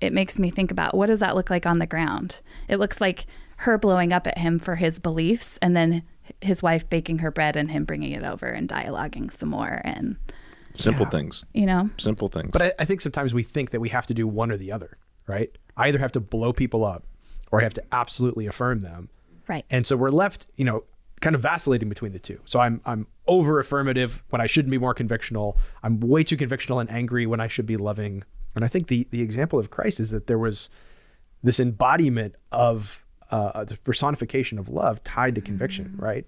It 0.00 0.12
makes 0.12 0.38
me 0.38 0.50
think 0.50 0.70
about 0.70 0.96
what 0.96 1.06
does 1.06 1.20
that 1.20 1.36
look 1.36 1.50
like 1.50 1.66
on 1.66 1.78
the 1.78 1.86
ground? 1.86 2.40
It 2.68 2.78
looks 2.78 3.00
like 3.00 3.26
her 3.58 3.78
blowing 3.78 4.12
up 4.12 4.26
at 4.26 4.38
him 4.38 4.58
for 4.58 4.76
his 4.76 4.98
beliefs 4.98 5.58
and 5.60 5.76
then 5.76 6.02
his 6.40 6.62
wife 6.62 6.88
baking 6.88 7.18
her 7.18 7.30
bread 7.30 7.56
and 7.56 7.70
him 7.70 7.84
bringing 7.84 8.12
it 8.12 8.24
over 8.24 8.46
and 8.46 8.68
dialoguing 8.68 9.32
some 9.32 9.48
more 9.50 9.80
and 9.84 10.16
Simple 10.74 11.06
Yeah. 11.06 11.10
things. 11.10 11.44
you 11.54 11.66
know 11.66 11.90
Simple 11.98 12.28
things. 12.28 12.50
But 12.52 12.62
I, 12.62 12.72
I 12.78 12.84
think 12.84 13.00
sometimes 13.00 13.34
we 13.34 13.42
think 13.42 13.70
that 13.70 13.80
we 13.80 13.88
have 13.88 14.06
to 14.06 14.14
do 14.14 14.26
one 14.28 14.50
or 14.52 14.56
the 14.56 14.70
other, 14.72 14.96
right? 15.26 15.50
I 15.76 15.88
either 15.88 15.98
have 15.98 16.12
to 16.12 16.20
blow 16.20 16.52
people 16.52 16.84
up 16.84 17.04
or 17.50 17.60
I 17.60 17.64
have 17.64 17.74
to 17.74 17.82
absolutely 17.92 18.46
affirm 18.46 18.82
them. 18.82 19.08
right 19.48 19.64
And 19.70 19.86
so 19.86 19.96
we're 19.96 20.10
left, 20.10 20.46
you 20.56 20.64
know, 20.64 20.84
kind 21.20 21.34
of 21.34 21.42
vacillating 21.42 21.88
between 21.88 22.12
the 22.12 22.18
two. 22.20 22.40
So 22.44 22.60
I'm 22.60 22.80
I'm 22.84 23.06
over 23.26 23.58
affirmative 23.58 24.22
when 24.30 24.40
I 24.40 24.46
shouldn't 24.46 24.70
be 24.70 24.78
more 24.78 24.94
convictional. 24.94 25.56
I'm 25.82 25.98
way 25.98 26.22
too 26.22 26.36
convictional 26.36 26.80
and 26.80 26.88
angry 26.90 27.26
when 27.26 27.40
I 27.40 27.48
should 27.48 27.66
be 27.66 27.76
loving. 27.76 28.22
And 28.54 28.64
I 28.64 28.68
think 28.68 28.86
the 28.86 29.08
the 29.10 29.20
example 29.22 29.58
of 29.58 29.70
Christ 29.70 29.98
is 29.98 30.10
that 30.10 30.26
there 30.28 30.38
was 30.38 30.70
this 31.42 31.58
embodiment 31.58 32.36
of 32.52 33.04
uh, 33.30 33.64
the 33.64 33.76
personification 33.78 34.58
of 34.58 34.68
love 34.68 35.02
tied 35.04 35.34
to 35.34 35.40
conviction, 35.40 35.94
right? 35.98 36.26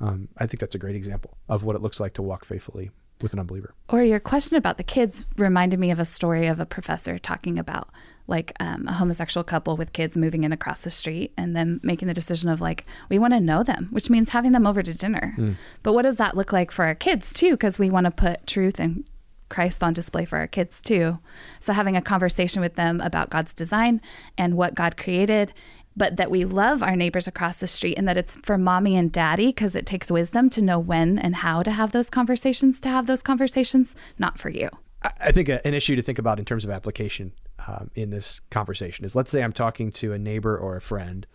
Um, 0.00 0.28
I 0.38 0.46
think 0.46 0.60
that's 0.60 0.74
a 0.74 0.78
great 0.78 0.96
example 0.96 1.36
of 1.48 1.62
what 1.62 1.76
it 1.76 1.82
looks 1.82 2.00
like 2.00 2.14
to 2.14 2.22
walk 2.22 2.44
faithfully 2.44 2.90
with 3.20 3.32
an 3.32 3.38
unbeliever. 3.38 3.74
Or 3.88 4.02
your 4.02 4.20
question 4.20 4.56
about 4.56 4.78
the 4.78 4.84
kids 4.84 5.26
reminded 5.36 5.78
me 5.78 5.90
of 5.90 5.98
a 5.98 6.04
story 6.04 6.46
of 6.46 6.58
a 6.58 6.66
professor 6.66 7.18
talking 7.18 7.58
about 7.58 7.88
like 8.26 8.52
um, 8.60 8.86
a 8.86 8.92
homosexual 8.92 9.42
couple 9.42 9.76
with 9.76 9.92
kids 9.92 10.16
moving 10.16 10.44
in 10.44 10.52
across 10.52 10.82
the 10.82 10.90
street 10.90 11.32
and 11.36 11.56
then 11.56 11.80
making 11.82 12.06
the 12.08 12.14
decision 12.14 12.48
of 12.48 12.60
like, 12.60 12.86
we 13.08 13.18
want 13.18 13.34
to 13.34 13.40
know 13.40 13.62
them, 13.62 13.88
which 13.90 14.08
means 14.08 14.30
having 14.30 14.52
them 14.52 14.66
over 14.66 14.82
to 14.82 14.96
dinner. 14.96 15.34
But 15.82 15.94
what 15.94 16.02
does 16.02 16.16
that 16.16 16.36
look 16.36 16.52
like 16.52 16.70
for 16.70 16.84
our 16.84 16.94
kids 16.94 17.32
too? 17.32 17.52
Because 17.52 17.78
we 17.78 17.90
want 17.90 18.04
to 18.04 18.10
put 18.12 18.46
truth 18.46 18.78
and 18.78 19.04
Christ 19.48 19.82
on 19.82 19.92
display 19.92 20.24
for 20.24 20.38
our 20.38 20.46
kids 20.46 20.80
too. 20.80 21.18
So 21.58 21.72
having 21.72 21.96
a 21.96 22.00
conversation 22.02 22.62
with 22.62 22.76
them 22.76 23.00
about 23.00 23.30
God's 23.30 23.52
design 23.52 24.00
and 24.38 24.56
what 24.56 24.76
God 24.76 24.96
created 24.96 25.52
but 25.96 26.16
that 26.16 26.30
we 26.30 26.44
love 26.44 26.82
our 26.82 26.96
neighbors 26.96 27.26
across 27.26 27.58
the 27.58 27.66
street 27.66 27.98
and 27.98 28.06
that 28.06 28.16
it's 28.16 28.36
for 28.42 28.56
mommy 28.56 28.96
and 28.96 29.12
daddy 29.12 29.46
because 29.46 29.74
it 29.74 29.86
takes 29.86 30.10
wisdom 30.10 30.48
to 30.50 30.62
know 30.62 30.78
when 30.78 31.18
and 31.18 31.36
how 31.36 31.62
to 31.62 31.70
have 31.70 31.92
those 31.92 32.08
conversations, 32.08 32.80
to 32.80 32.88
have 32.88 33.06
those 33.06 33.22
conversations, 33.22 33.94
not 34.18 34.38
for 34.38 34.48
you. 34.48 34.68
I 35.02 35.32
think 35.32 35.48
an 35.48 35.60
issue 35.64 35.96
to 35.96 36.02
think 36.02 36.18
about 36.18 36.38
in 36.38 36.44
terms 36.44 36.64
of 36.64 36.70
application 36.70 37.32
um, 37.66 37.90
in 37.94 38.10
this 38.10 38.40
conversation 38.50 39.04
is 39.04 39.16
let's 39.16 39.30
say 39.30 39.42
I'm 39.42 39.52
talking 39.52 39.90
to 39.92 40.12
a 40.12 40.18
neighbor 40.18 40.56
or 40.56 40.76
a 40.76 40.80
friend, 40.80 41.26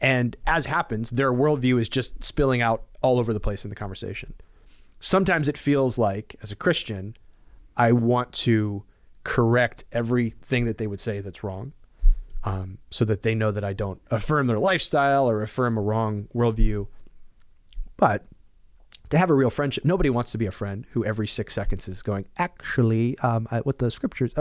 and 0.00 0.36
as 0.46 0.66
happens, 0.66 1.10
their 1.10 1.32
worldview 1.32 1.80
is 1.80 1.88
just 1.88 2.24
spilling 2.24 2.60
out 2.60 2.84
all 3.00 3.18
over 3.18 3.32
the 3.32 3.40
place 3.40 3.64
in 3.64 3.68
the 3.68 3.76
conversation. 3.76 4.34
Sometimes 5.00 5.46
it 5.48 5.56
feels 5.56 5.96
like, 5.96 6.34
as 6.42 6.50
a 6.50 6.56
Christian, 6.56 7.16
I 7.76 7.92
want 7.92 8.32
to 8.32 8.84
correct 9.22 9.84
everything 9.92 10.64
that 10.64 10.78
they 10.78 10.86
would 10.88 11.00
say 11.00 11.20
that's 11.20 11.44
wrong 11.44 11.72
um, 12.48 12.78
so 12.90 13.04
that 13.04 13.22
they 13.22 13.34
know 13.34 13.50
that 13.50 13.62
I 13.62 13.74
don't 13.74 14.00
affirm 14.10 14.46
their 14.46 14.58
lifestyle 14.58 15.28
or 15.28 15.42
affirm 15.42 15.76
a 15.76 15.82
wrong 15.82 16.28
worldview. 16.34 16.86
But 17.98 18.24
to 19.10 19.18
have 19.18 19.28
a 19.28 19.34
real 19.34 19.50
friendship, 19.50 19.84
nobody 19.84 20.08
wants 20.08 20.32
to 20.32 20.38
be 20.38 20.46
a 20.46 20.50
friend 20.50 20.86
who 20.92 21.04
every 21.04 21.28
six 21.28 21.52
seconds 21.52 21.88
is 21.88 22.02
going, 22.02 22.26
actually, 22.38 23.18
um, 23.18 23.46
I, 23.50 23.58
what 23.60 23.78
the 23.78 23.90
scriptures, 23.90 24.32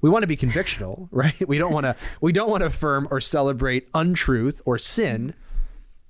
we 0.00 0.10
want 0.10 0.24
to 0.24 0.26
be 0.26 0.36
convictional, 0.36 1.08
right? 1.12 1.48
We 1.48 1.58
don't 1.58 1.72
want 1.72 1.84
to, 1.84 1.94
we 2.20 2.32
don't 2.32 2.50
want 2.50 2.62
to 2.62 2.66
affirm 2.66 3.06
or 3.10 3.20
celebrate 3.20 3.88
untruth 3.94 4.60
or 4.64 4.76
sin. 4.76 5.34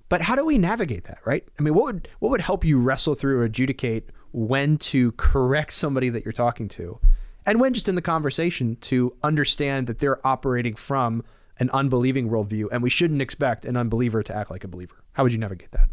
But 0.09 0.23
how 0.23 0.35
do 0.35 0.47
we 0.47 0.57
navigate 0.57 1.05
that, 1.05 1.19
right? 1.27 1.47
I 1.59 1.63
mean, 1.63 1.75
what 1.75 1.85
would 1.85 2.09
what 2.21 2.31
would 2.31 2.41
help 2.41 2.65
you 2.65 2.81
wrestle 2.81 3.15
through 3.15 3.41
or 3.41 3.45
adjudicate 3.45 4.09
when 4.33 4.79
to 4.79 5.13
correct 5.13 5.75
somebody 5.75 6.09
that 6.09 6.25
you're 6.25 6.33
talking 6.33 6.69
to 6.69 6.99
and 7.49 7.59
when 7.61 7.73
just 7.73 7.89
in 7.89 7.95
the 7.95 8.03
conversation 8.03 8.77
to 8.83 9.17
understand 9.23 9.87
that 9.87 10.01
they're 10.01 10.25
operating 10.27 10.75
from 10.75 11.25
an 11.59 11.71
unbelieving 11.71 12.29
worldview 12.29 12.67
and 12.71 12.83
we 12.83 12.91
shouldn't 12.91 13.23
expect 13.23 13.65
an 13.65 13.75
unbeliever 13.75 14.23
to 14.23 14.37
act 14.37 14.51
like 14.51 14.65
a 14.65 14.69
believer. 14.69 15.03
How 15.15 15.23
would 15.23 15.33
you 15.33 15.39
navigate 15.39 15.73
that? 15.73 15.89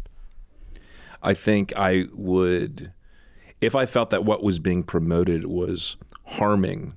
I 1.22 1.32
think 1.32 1.72
I 1.74 2.08
would, 2.12 2.92
if 3.62 3.74
I 3.74 3.86
felt 3.86 4.10
that 4.10 4.22
what 4.22 4.42
was 4.42 4.58
being 4.58 4.82
promoted 4.82 5.46
was 5.46 5.96
harming 6.26 6.94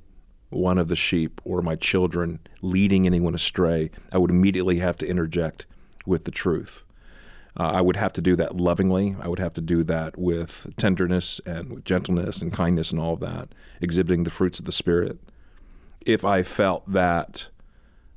one 0.49 0.77
of 0.77 0.89
the 0.89 0.95
sheep 0.95 1.39
or 1.45 1.61
my 1.61 1.77
children, 1.77 2.39
leading 2.61 3.05
anyone 3.05 3.35
astray, 3.35 3.91
I 4.13 4.17
would 4.17 4.29
immediately 4.29 4.79
have 4.79 4.97
to 4.97 5.07
interject 5.07 5.67
with 6.05 6.25
the 6.25 6.31
truth. 6.31 6.83
Uh, 7.57 7.71
I 7.75 7.81
would 7.81 7.95
have 7.97 8.13
to 8.13 8.21
do 8.21 8.35
that 8.35 8.57
lovingly. 8.57 9.15
I 9.19 9.27
would 9.27 9.39
have 9.39 9.53
to 9.53 9.61
do 9.61 9.83
that 9.83 10.17
with 10.17 10.67
tenderness 10.77 11.41
and 11.45 11.71
with 11.71 11.85
gentleness 11.85 12.41
and 12.41 12.53
kindness 12.53 12.91
and 12.91 12.99
all 12.99 13.13
of 13.13 13.19
that, 13.21 13.49
exhibiting 13.81 14.23
the 14.23 14.29
fruits 14.29 14.59
of 14.59 14.65
the 14.65 14.71
Spirit. 14.71 15.19
If 16.05 16.23
I 16.23 16.43
felt 16.43 16.89
that 16.91 17.49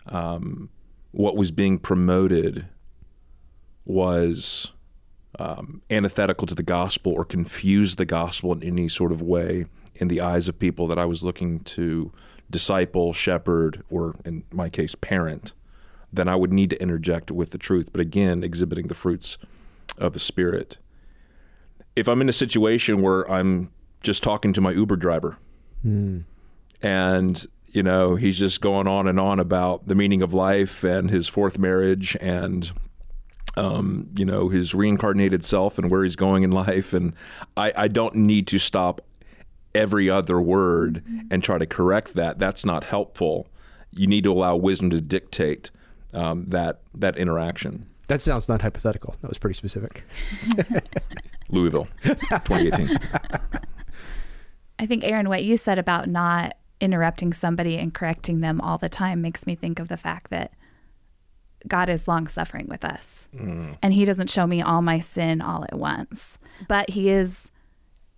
um, 0.07 0.69
what 1.11 1.37
was 1.37 1.51
being 1.51 1.79
promoted 1.79 2.67
was 3.85 4.71
um, 5.39 5.83
antithetical 5.91 6.47
to 6.47 6.55
the 6.55 6.63
gospel 6.63 7.13
or 7.13 7.25
confused 7.25 7.99
the 7.99 8.05
gospel 8.05 8.53
in 8.53 8.63
any 8.63 8.89
sort 8.89 9.13
of 9.13 9.21
way 9.23 9.67
in 9.95 10.09
the 10.09 10.21
eyes 10.21 10.49
of 10.49 10.59
people 10.59 10.87
that 10.87 10.99
I 10.99 11.05
was 11.05 11.23
looking 11.23 11.61
to 11.61 12.13
disciple, 12.51 13.13
shepherd, 13.13 13.83
or 13.91 14.15
in 14.25 14.45
my 14.53 14.69
case, 14.69 14.95
parent, 14.95 15.53
then 16.13 16.29
I 16.29 16.37
would 16.37 16.53
need 16.53 16.71
to 16.71 16.83
interject 16.83 17.31
with 17.31 17.51
the 17.51 17.59
truth, 17.59 17.91
but 17.93 18.01
again, 18.01 18.43
exhibiting 18.43 18.89
the 18.89 18.95
fruits 18.95 19.39
of 19.99 20.13
the 20.13 20.21
Spirit. 20.21 20.79
If 21.97 22.09
I'm 22.09 22.21
in 22.21 22.29
a 22.29 22.33
situation 22.33 23.03
where 23.03 23.31
I'm 23.31 23.71
just 24.03 24.23
talking 24.23 24.53
to 24.53 24.61
my 24.61 24.73
Uber 24.73 24.97
driver 24.97 25.39
mm. 25.87 26.25
and 26.83 27.47
you 27.69 27.83
know 27.83 28.17
he's 28.17 28.39
just 28.39 28.61
going 28.61 28.87
on 28.87 29.07
and 29.07 29.19
on 29.19 29.41
about 29.41 29.87
the 29.87 29.95
meaning 29.95 30.23
of 30.23 30.35
life 30.35 30.85
and 30.85 31.11
his 31.11 31.29
fourth 31.29 31.59
marriage 31.59 32.17
and 32.21 32.73
um, 33.57 34.09
you 34.17 34.25
know 34.25 34.49
his 34.49 34.75
reincarnated 34.75 35.45
self 35.45 35.79
and 35.79 35.91
where 35.91 36.05
he's 36.05 36.17
going 36.17 36.43
in 36.43 36.51
life 36.51 36.93
and 36.93 37.15
I, 37.57 37.73
I 37.77 37.89
don't 37.89 38.15
need 38.15 38.47
to 38.49 38.59
stop 38.59 39.01
every 39.75 40.11
other 40.11 40.41
word 40.41 41.03
and 41.31 41.43
try 41.43 41.59
to 41.59 41.67
correct 41.67 42.15
that 42.15 42.39
that's 42.39 42.65
not 42.65 42.85
helpful 42.85 43.49
you 43.91 44.07
need 44.07 44.25
to 44.25 44.33
allow 44.33 44.57
wisdom 44.57 44.91
to 44.91 45.01
dictate 45.01 45.71
um, 46.13 46.47
that 46.49 46.81
that 46.95 47.17
interaction. 47.17 47.87
That 48.09 48.21
sounds 48.21 48.49
not 48.49 48.63
hypothetical. 48.63 49.15
That 49.23 49.29
was 49.29 49.39
pretty 49.39 49.55
specific. 49.55 50.05
Louisville, 51.49 51.89
2018. 52.03 52.99
I 54.79 54.87
think 54.87 55.05
Aaron, 55.05 55.29
what 55.29 55.45
you 55.45 55.57
said 55.57 55.79
about 55.79 56.09
not 56.09 56.57
interrupting 56.81 57.33
somebody 57.33 57.79
and 57.79 57.95
correcting 57.95 58.41
them 58.41 58.61
all 58.61 58.77
the 58.77 58.89
time 58.89 59.23
makes 59.23 59.47
me 59.47 59.55
think 59.55 59.79
of 59.79 59.89
the 59.89 59.97
fact 59.97 60.31
that 60.31 60.53
God 61.69 61.89
is 61.89 62.09
long 62.09 62.27
suffering 62.27 62.67
with 62.69 62.85
us. 62.85 63.29
Mm. 63.35 63.77
And 63.81 63.95
he 63.95 64.05
doesn't 64.05 64.31
show 64.31 64.47
me 64.47 64.61
all 64.61 64.83
my 64.83 64.99
sin 64.99 65.41
all 65.41 65.65
at 65.65 65.79
once. 65.79 66.39
But 66.69 66.91
he 66.91 67.09
is 67.11 67.51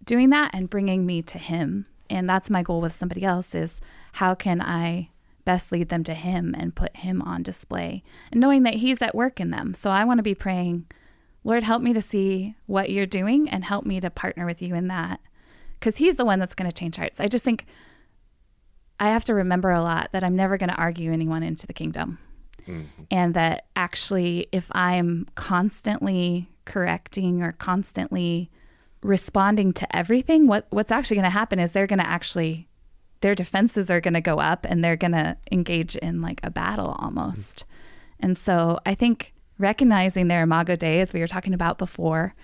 doing 0.04 0.30
that 0.30 0.50
and 0.54 0.70
bringing 0.70 1.04
me 1.04 1.22
to 1.22 1.38
him. 1.38 1.86
And 2.08 2.28
that's 2.28 2.50
my 2.50 2.62
goal 2.62 2.80
with 2.80 2.92
somebody 2.92 3.24
else 3.24 3.54
is 3.54 3.80
how 4.12 4.34
can 4.34 4.60
I 4.60 5.10
best 5.44 5.72
lead 5.72 5.88
them 5.88 6.04
to 6.04 6.14
Him 6.14 6.54
and 6.58 6.74
put 6.74 6.96
Him 6.96 7.22
on 7.22 7.42
display, 7.42 8.02
and 8.30 8.40
knowing 8.40 8.62
that 8.62 8.74
He's 8.74 9.02
at 9.02 9.14
work 9.14 9.40
in 9.40 9.50
them. 9.50 9.74
So 9.74 9.90
I 9.90 10.04
want 10.04 10.18
to 10.18 10.22
be 10.22 10.34
praying, 10.34 10.86
Lord, 11.42 11.62
help 11.62 11.82
me 11.82 11.92
to 11.92 12.00
see 12.00 12.54
what 12.66 12.90
you're 12.90 13.06
doing 13.06 13.48
and 13.48 13.64
help 13.64 13.84
me 13.84 14.00
to 14.00 14.10
partner 14.10 14.46
with 14.46 14.62
you 14.62 14.74
in 14.74 14.88
that. 14.88 15.20
Because 15.78 15.96
He's 15.96 16.16
the 16.16 16.24
one 16.24 16.38
that's 16.38 16.54
going 16.54 16.70
to 16.70 16.76
change 16.76 16.96
hearts. 16.96 17.20
I 17.20 17.28
just 17.28 17.44
think 17.44 17.66
I 18.98 19.08
have 19.08 19.24
to 19.24 19.34
remember 19.34 19.70
a 19.70 19.82
lot 19.82 20.10
that 20.12 20.24
I'm 20.24 20.36
never 20.36 20.56
going 20.56 20.70
to 20.70 20.76
argue 20.76 21.12
anyone 21.12 21.42
into 21.42 21.66
the 21.66 21.72
kingdom. 21.72 22.18
Mm-hmm. 22.66 23.02
And 23.10 23.34
that 23.34 23.66
actually, 23.76 24.46
if 24.52 24.68
I'm 24.72 25.26
constantly 25.34 26.48
correcting 26.64 27.42
or 27.42 27.52
constantly 27.52 28.50
responding 29.02 29.74
to 29.74 29.96
everything, 29.96 30.46
what, 30.46 30.66
what's 30.70 30.90
actually 30.90 31.16
going 31.16 31.24
to 31.24 31.30
happen 31.30 31.58
is 31.58 31.72
they're 31.72 31.86
going 31.86 31.98
to 31.98 32.06
actually 32.06 32.68
their 33.24 33.34
defenses 33.34 33.90
are 33.90 34.02
going 34.02 34.12
to 34.12 34.20
go 34.20 34.38
up 34.38 34.66
and 34.68 34.84
they're 34.84 34.96
going 34.96 35.12
to 35.12 35.34
engage 35.50 35.96
in 35.96 36.20
like 36.20 36.40
a 36.42 36.50
battle 36.50 36.94
almost. 36.98 37.60
Mm-hmm. 37.60 38.26
And 38.26 38.36
so 38.36 38.78
I 38.84 38.94
think 38.94 39.32
recognizing 39.58 40.28
their 40.28 40.42
imago 40.42 40.76
Dei, 40.76 41.00
as 41.00 41.14
we 41.14 41.20
were 41.20 41.26
talking 41.26 41.54
about 41.54 41.78
before, 41.78 42.34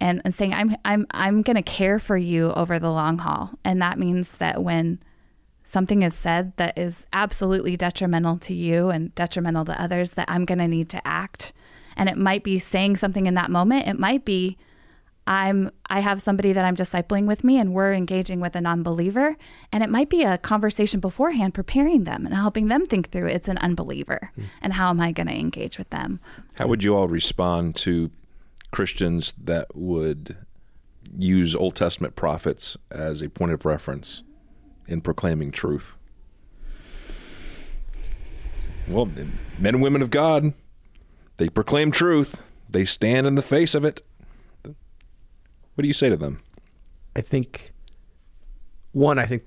and, 0.00 0.22
and 0.24 0.32
saying 0.32 0.54
I'm 0.54 0.76
I'm 0.84 1.08
I'm 1.10 1.42
going 1.42 1.56
to 1.56 1.62
care 1.62 1.98
for 1.98 2.16
you 2.16 2.52
over 2.52 2.78
the 2.78 2.92
long 2.92 3.18
haul, 3.18 3.50
and 3.64 3.82
that 3.82 3.98
means 3.98 4.38
that 4.38 4.62
when 4.62 5.00
something 5.64 6.02
is 6.02 6.14
said 6.14 6.56
that 6.56 6.78
is 6.78 7.04
absolutely 7.12 7.76
detrimental 7.76 8.38
to 8.38 8.54
you 8.54 8.90
and 8.90 9.12
detrimental 9.16 9.64
to 9.64 9.82
others, 9.82 10.12
that 10.12 10.30
I'm 10.30 10.44
going 10.44 10.60
to 10.60 10.68
need 10.68 10.88
to 10.90 11.04
act. 11.04 11.52
And 11.96 12.08
it 12.08 12.16
might 12.16 12.44
be 12.44 12.60
saying 12.60 12.94
something 12.94 13.26
in 13.26 13.34
that 13.34 13.50
moment. 13.50 13.88
It 13.88 13.98
might 13.98 14.24
be 14.24 14.56
I'm 15.28 15.70
I 15.90 16.00
have 16.00 16.22
somebody 16.22 16.54
that 16.54 16.64
I'm 16.64 16.74
discipling 16.74 17.26
with 17.26 17.44
me 17.44 17.58
and 17.58 17.74
we're 17.74 17.92
engaging 17.92 18.40
with 18.40 18.56
a 18.56 18.62
non-believer 18.62 19.36
and 19.70 19.84
it 19.84 19.90
might 19.90 20.08
be 20.08 20.22
a 20.22 20.38
conversation 20.38 21.00
beforehand 21.00 21.52
preparing 21.52 22.04
them 22.04 22.24
and 22.24 22.34
helping 22.34 22.68
them 22.68 22.86
think 22.86 23.10
through 23.10 23.26
it's 23.26 23.46
an 23.46 23.58
unbeliever 23.58 24.32
mm. 24.38 24.44
and 24.62 24.72
how 24.72 24.88
am 24.88 25.02
I 25.02 25.12
going 25.12 25.26
to 25.26 25.34
engage 25.34 25.76
with 25.76 25.90
them. 25.90 26.18
How 26.54 26.66
would 26.66 26.82
you 26.82 26.96
all 26.96 27.08
respond 27.08 27.76
to 27.76 28.10
Christians 28.70 29.34
that 29.44 29.76
would 29.76 30.38
use 31.14 31.54
Old 31.54 31.76
Testament 31.76 32.16
prophets 32.16 32.78
as 32.90 33.20
a 33.20 33.28
point 33.28 33.52
of 33.52 33.66
reference 33.66 34.22
in 34.86 35.02
proclaiming 35.02 35.52
truth? 35.52 35.94
Well, 38.86 39.04
men 39.04 39.74
and 39.74 39.82
women 39.82 40.00
of 40.00 40.08
God, 40.08 40.54
they 41.36 41.50
proclaim 41.50 41.90
truth. 41.90 42.42
They 42.70 42.86
stand 42.86 43.26
in 43.26 43.34
the 43.34 43.42
face 43.42 43.74
of 43.74 43.84
it 43.84 44.02
what 45.78 45.82
do 45.82 45.86
you 45.86 45.94
say 45.94 46.08
to 46.08 46.16
them? 46.16 46.42
I 47.14 47.20
think 47.20 47.72
one, 48.90 49.16
I 49.16 49.26
think 49.26 49.44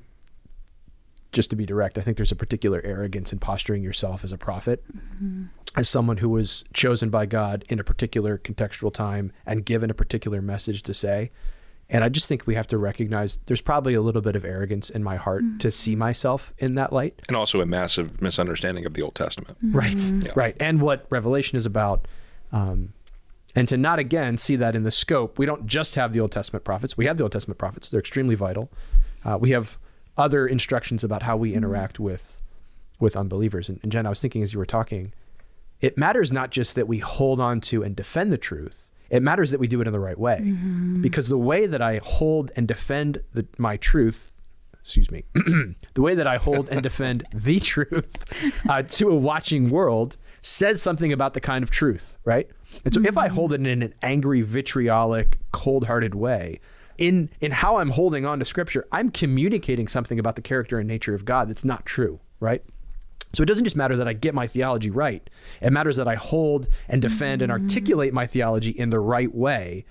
just 1.33 1.49
to 1.49 1.57
be 1.57 1.65
direct, 1.65 1.97
I 1.97 2.01
think 2.01 2.15
there's 2.15 2.31
a 2.31 2.37
particular 2.37 2.81
arrogance 2.85 3.33
in 3.33 3.39
posturing 3.39 3.83
yourself 3.83 4.23
as 4.23 4.31
a 4.31 4.37
prophet, 4.37 4.81
mm-hmm. 4.95 5.47
as 5.75 5.89
someone 5.89 6.17
who 6.17 6.29
was 6.29 6.63
chosen 6.71 7.09
by 7.09 7.25
God 7.25 7.65
in 7.67 7.81
a 7.81 7.83
particular 7.83 8.37
contextual 8.37 8.93
time 8.93 9.33
and 9.45 9.65
given 9.65 9.89
a 9.89 9.93
particular 9.93 10.41
message 10.41 10.83
to 10.83 10.93
say. 10.93 11.31
And 11.89 12.01
I 12.01 12.07
just 12.07 12.29
think 12.29 12.47
we 12.47 12.55
have 12.55 12.67
to 12.67 12.77
recognize 12.77 13.39
there's 13.47 13.59
probably 13.59 13.93
a 13.93 14.01
little 14.01 14.21
bit 14.21 14.37
of 14.37 14.45
arrogance 14.45 14.89
in 14.89 15.03
my 15.03 15.17
heart 15.17 15.43
mm-hmm. 15.43 15.57
to 15.57 15.69
see 15.69 15.97
myself 15.97 16.53
in 16.59 16.75
that 16.75 16.93
light. 16.93 17.21
And 17.27 17.35
also 17.35 17.59
a 17.59 17.65
massive 17.65 18.21
misunderstanding 18.21 18.85
of 18.85 18.93
the 18.93 19.01
Old 19.01 19.15
Testament. 19.15 19.57
Mm-hmm. 19.57 19.77
Right. 19.77 20.11
Yeah. 20.25 20.31
Right. 20.33 20.55
And 20.61 20.79
what 20.81 21.07
Revelation 21.09 21.57
is 21.57 21.65
about. 21.65 22.07
Um, 22.53 22.93
and 23.55 23.67
to 23.67 23.77
not 23.77 23.99
again 23.99 24.37
see 24.37 24.55
that 24.55 24.75
in 24.75 24.83
the 24.83 24.91
scope. 24.91 25.37
We 25.37 25.45
don't 25.45 25.65
just 25.65 25.95
have 25.95 26.13
the 26.13 26.19
Old 26.19 26.31
Testament 26.31 26.63
prophets. 26.63 26.97
We 26.97 27.05
have 27.05 27.17
the 27.17 27.23
Old 27.23 27.31
Testament 27.31 27.57
prophets. 27.57 27.89
They're 27.89 27.99
extremely 27.99 28.35
vital. 28.35 28.71
Uh, 29.23 29.37
we 29.39 29.51
have 29.51 29.77
other 30.17 30.47
instructions 30.47 31.03
about 31.03 31.23
how 31.23 31.37
we 31.37 31.49
mm-hmm. 31.49 31.57
interact 31.57 31.99
with 31.99 32.41
with 32.99 33.15
unbelievers. 33.15 33.67
And, 33.67 33.79
and 33.81 33.91
Jenn, 33.91 34.05
I 34.05 34.09
was 34.09 34.21
thinking 34.21 34.43
as 34.43 34.53
you 34.53 34.59
were 34.59 34.65
talking, 34.65 35.13
it 35.79 35.97
matters 35.97 36.31
not 36.31 36.51
just 36.51 36.75
that 36.75 36.87
we 36.87 36.99
hold 36.99 37.41
on 37.41 37.59
to 37.61 37.83
and 37.83 37.95
defend 37.95 38.31
the 38.31 38.37
truth. 38.37 38.91
It 39.09 39.21
matters 39.23 39.51
that 39.51 39.59
we 39.59 39.67
do 39.67 39.81
it 39.81 39.87
in 39.87 39.93
the 39.93 39.99
right 39.99 40.17
way, 40.17 40.39
mm-hmm. 40.41 41.01
because 41.01 41.27
the 41.27 41.37
way 41.37 41.65
that 41.65 41.81
I 41.81 41.99
hold 42.01 42.51
and 42.55 42.65
defend 42.67 43.23
the, 43.33 43.45
my 43.57 43.75
truth, 43.75 44.31
excuse 44.81 45.11
me, 45.11 45.25
the 45.33 46.01
way 46.01 46.15
that 46.15 46.27
I 46.27 46.37
hold 46.37 46.69
and 46.69 46.81
defend 46.81 47.25
the 47.33 47.59
truth 47.59 48.23
uh, 48.69 48.83
to 48.83 49.09
a 49.09 49.15
watching 49.15 49.69
world 49.69 50.15
says 50.41 50.81
something 50.81 51.13
about 51.13 51.33
the 51.33 51.39
kind 51.39 51.63
of 51.63 51.71
truth, 51.71 52.17
right? 52.25 52.49
And 52.83 52.93
so 52.93 53.01
if 53.01 53.17
I 53.17 53.27
hold 53.27 53.53
it 53.53 53.65
in 53.65 53.81
an 53.83 53.93
angry, 54.01 54.41
vitriolic, 54.41 55.37
cold-hearted 55.51 56.15
way, 56.15 56.59
in 56.97 57.29
in 57.39 57.51
how 57.51 57.77
I'm 57.77 57.89
holding 57.89 58.25
on 58.25 58.39
to 58.39 58.45
scripture, 58.45 58.87
I'm 58.91 59.09
communicating 59.09 59.87
something 59.87 60.19
about 60.19 60.35
the 60.35 60.41
character 60.41 60.79
and 60.79 60.87
nature 60.87 61.15
of 61.15 61.25
God 61.25 61.49
that's 61.49 61.65
not 61.65 61.85
true, 61.85 62.19
right? 62.39 62.63
So 63.33 63.43
it 63.43 63.45
doesn't 63.45 63.63
just 63.63 63.75
matter 63.77 63.95
that 63.95 64.07
I 64.07 64.13
get 64.13 64.35
my 64.35 64.45
theology 64.45 64.89
right. 64.89 65.27
It 65.61 65.71
matters 65.71 65.95
that 65.95 66.07
I 66.07 66.15
hold 66.15 66.67
and 66.89 67.01
defend 67.01 67.41
and 67.41 67.51
articulate 67.51 68.13
my 68.13 68.27
theology 68.27 68.71
in 68.71 68.89
the 68.89 68.99
right 68.99 69.33
way. 69.33 69.85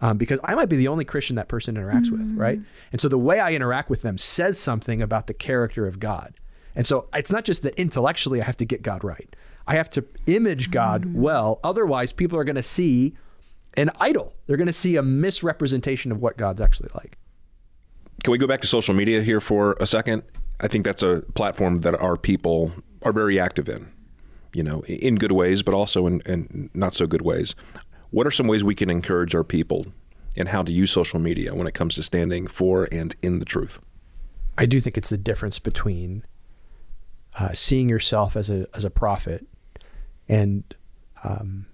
Um, 0.00 0.18
because 0.18 0.40
I 0.42 0.54
might 0.56 0.68
be 0.68 0.76
the 0.76 0.88
only 0.88 1.04
Christian 1.04 1.36
that 1.36 1.48
person 1.48 1.76
interacts 1.76 2.10
with, 2.10 2.36
right? 2.36 2.60
And 2.90 3.00
so 3.00 3.08
the 3.08 3.18
way 3.18 3.38
I 3.38 3.52
interact 3.52 3.88
with 3.88 4.02
them 4.02 4.18
says 4.18 4.58
something 4.58 5.00
about 5.00 5.26
the 5.28 5.34
character 5.34 5.86
of 5.86 6.00
God. 6.00 6.34
And 6.74 6.86
so 6.86 7.06
it's 7.14 7.30
not 7.30 7.44
just 7.44 7.62
that 7.62 7.74
intellectually 7.76 8.42
I 8.42 8.44
have 8.44 8.56
to 8.58 8.64
get 8.64 8.82
God 8.82 9.04
right. 9.04 9.34
I 9.66 9.76
have 9.76 9.90
to 9.90 10.04
image 10.26 10.70
God 10.70 11.14
well. 11.14 11.60
Otherwise, 11.62 12.12
people 12.12 12.38
are 12.38 12.44
going 12.44 12.56
to 12.56 12.62
see 12.62 13.14
an 13.74 13.90
idol. 14.00 14.34
They're 14.46 14.56
going 14.56 14.66
to 14.66 14.72
see 14.72 14.96
a 14.96 15.02
misrepresentation 15.02 16.12
of 16.12 16.20
what 16.20 16.36
God's 16.36 16.60
actually 16.60 16.90
like. 16.94 17.18
Can 18.22 18.32
we 18.32 18.38
go 18.38 18.46
back 18.46 18.60
to 18.60 18.66
social 18.66 18.94
media 18.94 19.22
here 19.22 19.40
for 19.40 19.76
a 19.80 19.86
second? 19.86 20.22
I 20.60 20.68
think 20.68 20.84
that's 20.84 21.02
a 21.02 21.22
platform 21.34 21.80
that 21.80 21.94
our 21.94 22.16
people 22.16 22.72
are 23.02 23.12
very 23.12 23.40
active 23.40 23.68
in, 23.68 23.90
you 24.52 24.62
know, 24.62 24.82
in 24.82 25.16
good 25.16 25.32
ways, 25.32 25.62
but 25.62 25.74
also 25.74 26.06
in, 26.06 26.20
in 26.26 26.70
not 26.74 26.92
so 26.92 27.06
good 27.06 27.22
ways. 27.22 27.54
What 28.10 28.26
are 28.26 28.30
some 28.30 28.46
ways 28.46 28.62
we 28.62 28.74
can 28.74 28.90
encourage 28.90 29.34
our 29.34 29.42
people 29.42 29.86
and 30.36 30.48
how 30.48 30.62
to 30.62 30.72
use 30.72 30.90
social 30.90 31.18
media 31.18 31.54
when 31.54 31.66
it 31.66 31.74
comes 31.74 31.94
to 31.96 32.02
standing 32.02 32.46
for 32.46 32.88
and 32.92 33.16
in 33.22 33.38
the 33.38 33.44
truth? 33.44 33.80
I 34.56 34.66
do 34.66 34.80
think 34.80 34.96
it's 34.96 35.08
the 35.08 35.18
difference 35.18 35.58
between 35.58 36.24
uh, 37.38 37.52
seeing 37.54 37.88
yourself 37.88 38.36
as 38.36 38.50
a 38.50 38.66
as 38.74 38.84
a 38.84 38.90
prophet 38.90 39.46
and 40.28 40.62
um, 41.24 41.66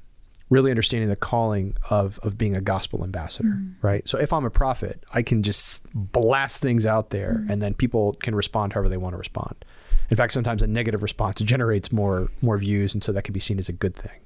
really 0.51 0.71
understanding 0.71 1.09
the 1.09 1.17
calling 1.17 1.77
of 1.91 2.19
of 2.21 2.39
being 2.39 2.57
a 2.57 2.61
gospel 2.61 3.05
ambassador, 3.05 3.49
right? 3.83 4.09
So 4.09 4.19
if 4.19 4.33
I'm 4.33 4.45
a 4.45 4.51
prophet, 4.51 5.05
I 5.13 5.23
can 5.23 5.43
just 5.43 5.85
blast 5.95 6.63
things 6.63 6.87
out 6.87 7.11
there, 7.11 7.45
and 7.49 7.61
then 7.61 7.75
people 7.75 8.15
can 8.23 8.35
respond 8.35 8.73
however 8.73 8.89
they 8.89 8.97
want 8.97 9.13
to 9.13 9.19
respond. 9.19 9.65
In 10.11 10.17
fact, 10.17 10.33
sometimes 10.33 10.63
a 10.63 10.67
negative 10.67 11.03
response 11.03 11.41
generates 11.43 11.93
more 11.93 12.29
more 12.41 12.59
views, 12.59 12.95
and 12.95 13.05
so 13.05 13.13
that 13.13 13.23
can 13.23 13.35
be 13.35 13.41
seen 13.41 13.59
as 13.59 13.69
a 13.69 13.73
good 13.73 13.95
thing. 13.95 14.21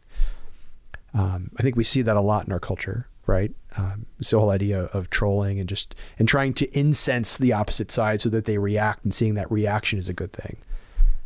Um, 1.15 1.51
I 1.59 1.63
think 1.63 1.77
we 1.77 1.85
see 1.85 2.03
that 2.03 2.17
a 2.17 2.21
lot 2.21 2.47
in 2.47 2.53
our 2.53 2.61
culture, 2.61 3.07
right? 3.27 3.53
Um, 3.77 4.07
it's 4.19 4.31
the 4.31 4.39
whole 4.39 4.51
idea 4.51 4.85
of 4.85 5.11
trolling 5.11 5.59
and 5.59 5.69
just 5.69 5.95
and 6.19 6.29
trying 6.29 6.55
to 6.55 6.79
incense 6.79 7.37
the 7.37 7.53
opposite 7.53 7.91
side 7.91 8.21
so 8.21 8.29
that 8.29 8.45
they 8.45 8.59
react, 8.59 9.05
and 9.05 9.13
seeing 9.13 9.35
that 9.35 9.51
reaction 9.51 9.99
is 9.99 10.09
a 10.09 10.15
good 10.15 10.33
thing. 10.33 10.57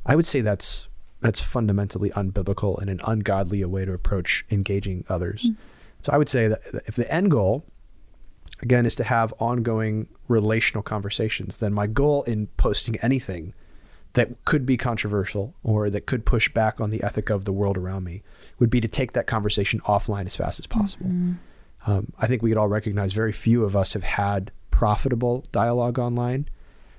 I 0.06 0.16
would 0.16 0.26
say 0.26 0.40
that's 0.40 0.88
that's 1.26 1.40
fundamentally 1.40 2.10
unbiblical 2.10 2.80
and 2.80 2.88
an 2.88 3.00
ungodly 3.04 3.64
way 3.64 3.84
to 3.84 3.92
approach 3.92 4.44
engaging 4.50 5.04
others. 5.08 5.50
So 6.02 6.12
I 6.12 6.18
would 6.18 6.28
say 6.28 6.48
that 6.48 6.62
if 6.86 6.94
the 6.94 7.12
end 7.12 7.30
goal, 7.32 7.64
again, 8.62 8.86
is 8.86 8.94
to 8.96 9.04
have 9.04 9.34
ongoing 9.38 10.08
relational 10.28 10.82
conversations, 10.82 11.56
then 11.58 11.74
my 11.74 11.86
goal 11.86 12.22
in 12.22 12.46
posting 12.56 12.96
anything 13.00 13.54
that 14.12 14.44
could 14.46 14.64
be 14.64 14.76
controversial 14.76 15.54
or 15.62 15.90
that 15.90 16.06
could 16.06 16.24
push 16.24 16.48
back 16.48 16.80
on 16.80 16.90
the 16.90 17.02
ethic 17.02 17.28
of 17.28 17.44
the 17.44 17.52
world 17.52 17.76
around 17.76 18.04
me 18.04 18.22
would 18.58 18.70
be 18.70 18.80
to 18.80 18.88
take 18.88 19.12
that 19.12 19.26
conversation 19.26 19.80
offline 19.80 20.26
as 20.26 20.36
fast 20.36 20.58
as 20.58 20.66
possible. 20.66 21.06
Um, 21.86 22.12
I 22.18 22.26
think 22.26 22.40
we 22.42 22.50
could 22.50 22.56
all 22.58 22.68
recognize 22.68 23.12
very 23.12 23.32
few 23.32 23.64
of 23.64 23.76
us 23.76 23.92
have 23.92 24.02
had 24.02 24.52
profitable 24.70 25.44
dialogue 25.52 25.98
online. 25.98 26.48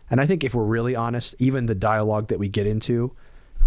And 0.10 0.22
I 0.22 0.26
think 0.26 0.44
if 0.44 0.54
we're 0.54 0.64
really 0.64 0.96
honest, 0.96 1.34
even 1.40 1.66
the 1.66 1.76
dialogue 1.76 2.28
that 2.28 2.40
we 2.40 2.50
get 2.50 2.68
into, 2.68 3.16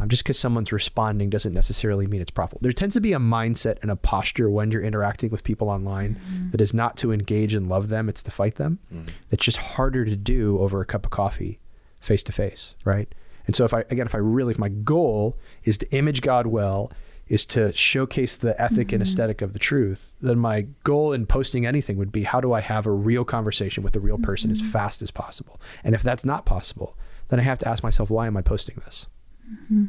um, 0.01 0.09
just 0.09 0.25
because 0.25 0.39
someone's 0.39 0.73
responding 0.73 1.29
doesn't 1.29 1.53
necessarily 1.53 2.07
mean 2.07 2.23
it's 2.23 2.31
profitable. 2.31 2.61
There 2.63 2.73
tends 2.73 2.95
to 2.95 3.01
be 3.01 3.13
a 3.13 3.19
mindset 3.19 3.77
and 3.83 3.91
a 3.91 3.97
posture 3.97 4.49
when 4.49 4.71
you're 4.71 4.83
interacting 4.83 5.31
with 5.31 5.45
people 5.45 5.69
online 5.69 6.15
mm-hmm. 6.15 6.51
that 6.51 6.61
is 6.61 6.73
not 6.73 6.97
to 6.99 7.13
engage 7.13 7.53
and 7.53 7.69
love 7.69 7.89
them, 7.89 8.09
it's 8.09 8.23
to 8.23 8.31
fight 8.31 8.55
them. 8.55 8.79
Mm. 8.93 9.11
It's 9.31 9.45
just 9.45 9.59
harder 9.59 10.05
to 10.05 10.17
do 10.17 10.59
over 10.59 10.81
a 10.81 10.87
cup 10.87 11.05
of 11.05 11.11
coffee 11.11 11.61
face 12.01 12.23
to 12.25 12.33
face, 12.33 12.75
right? 12.85 13.15
And 13.47 13.55
so 13.55 13.65
if 13.65 13.75
I 13.75 13.81
again 13.91 14.07
if 14.07 14.15
I 14.15 14.19
really 14.19 14.53
if 14.53 14.59
my 14.59 14.69
goal 14.69 15.37
is 15.65 15.77
to 15.79 15.91
image 15.93 16.23
God 16.23 16.47
well, 16.47 16.91
is 17.27 17.45
to 17.47 17.73
showcase 17.73 18.37
the 18.37 18.61
ethic 18.61 18.93
and 18.93 19.03
mm-hmm. 19.03 19.03
aesthetic 19.03 19.43
of 19.43 19.53
the 19.53 19.59
truth, 19.59 20.15
then 20.21 20.39
my 20.39 20.67
goal 20.83 21.13
in 21.13 21.27
posting 21.27 21.67
anything 21.67 21.97
would 21.97 22.11
be 22.11 22.25
how 22.25 22.41
do 22.41 22.53
I 22.53 22.61
have 22.61 22.87
a 22.87 22.91
real 22.91 23.25
conversation 23.25 23.85
with 23.85 23.95
a 23.95 24.01
real 24.01 24.19
person 24.19 24.51
as 24.51 24.63
mm-hmm. 24.63 24.71
fast 24.71 25.03
as 25.03 25.11
possible? 25.11 25.61
And 25.85 25.95
if 25.95 26.03
that's 26.03 26.25
not 26.25 26.47
possible, 26.47 26.97
then 27.29 27.39
I 27.39 27.43
have 27.43 27.59
to 27.59 27.69
ask 27.69 27.83
myself 27.83 28.09
why 28.09 28.27
am 28.27 28.37
I 28.37 28.43
posting 28.43 28.81
this? 28.85 29.07
Mm-hmm. 29.53 29.87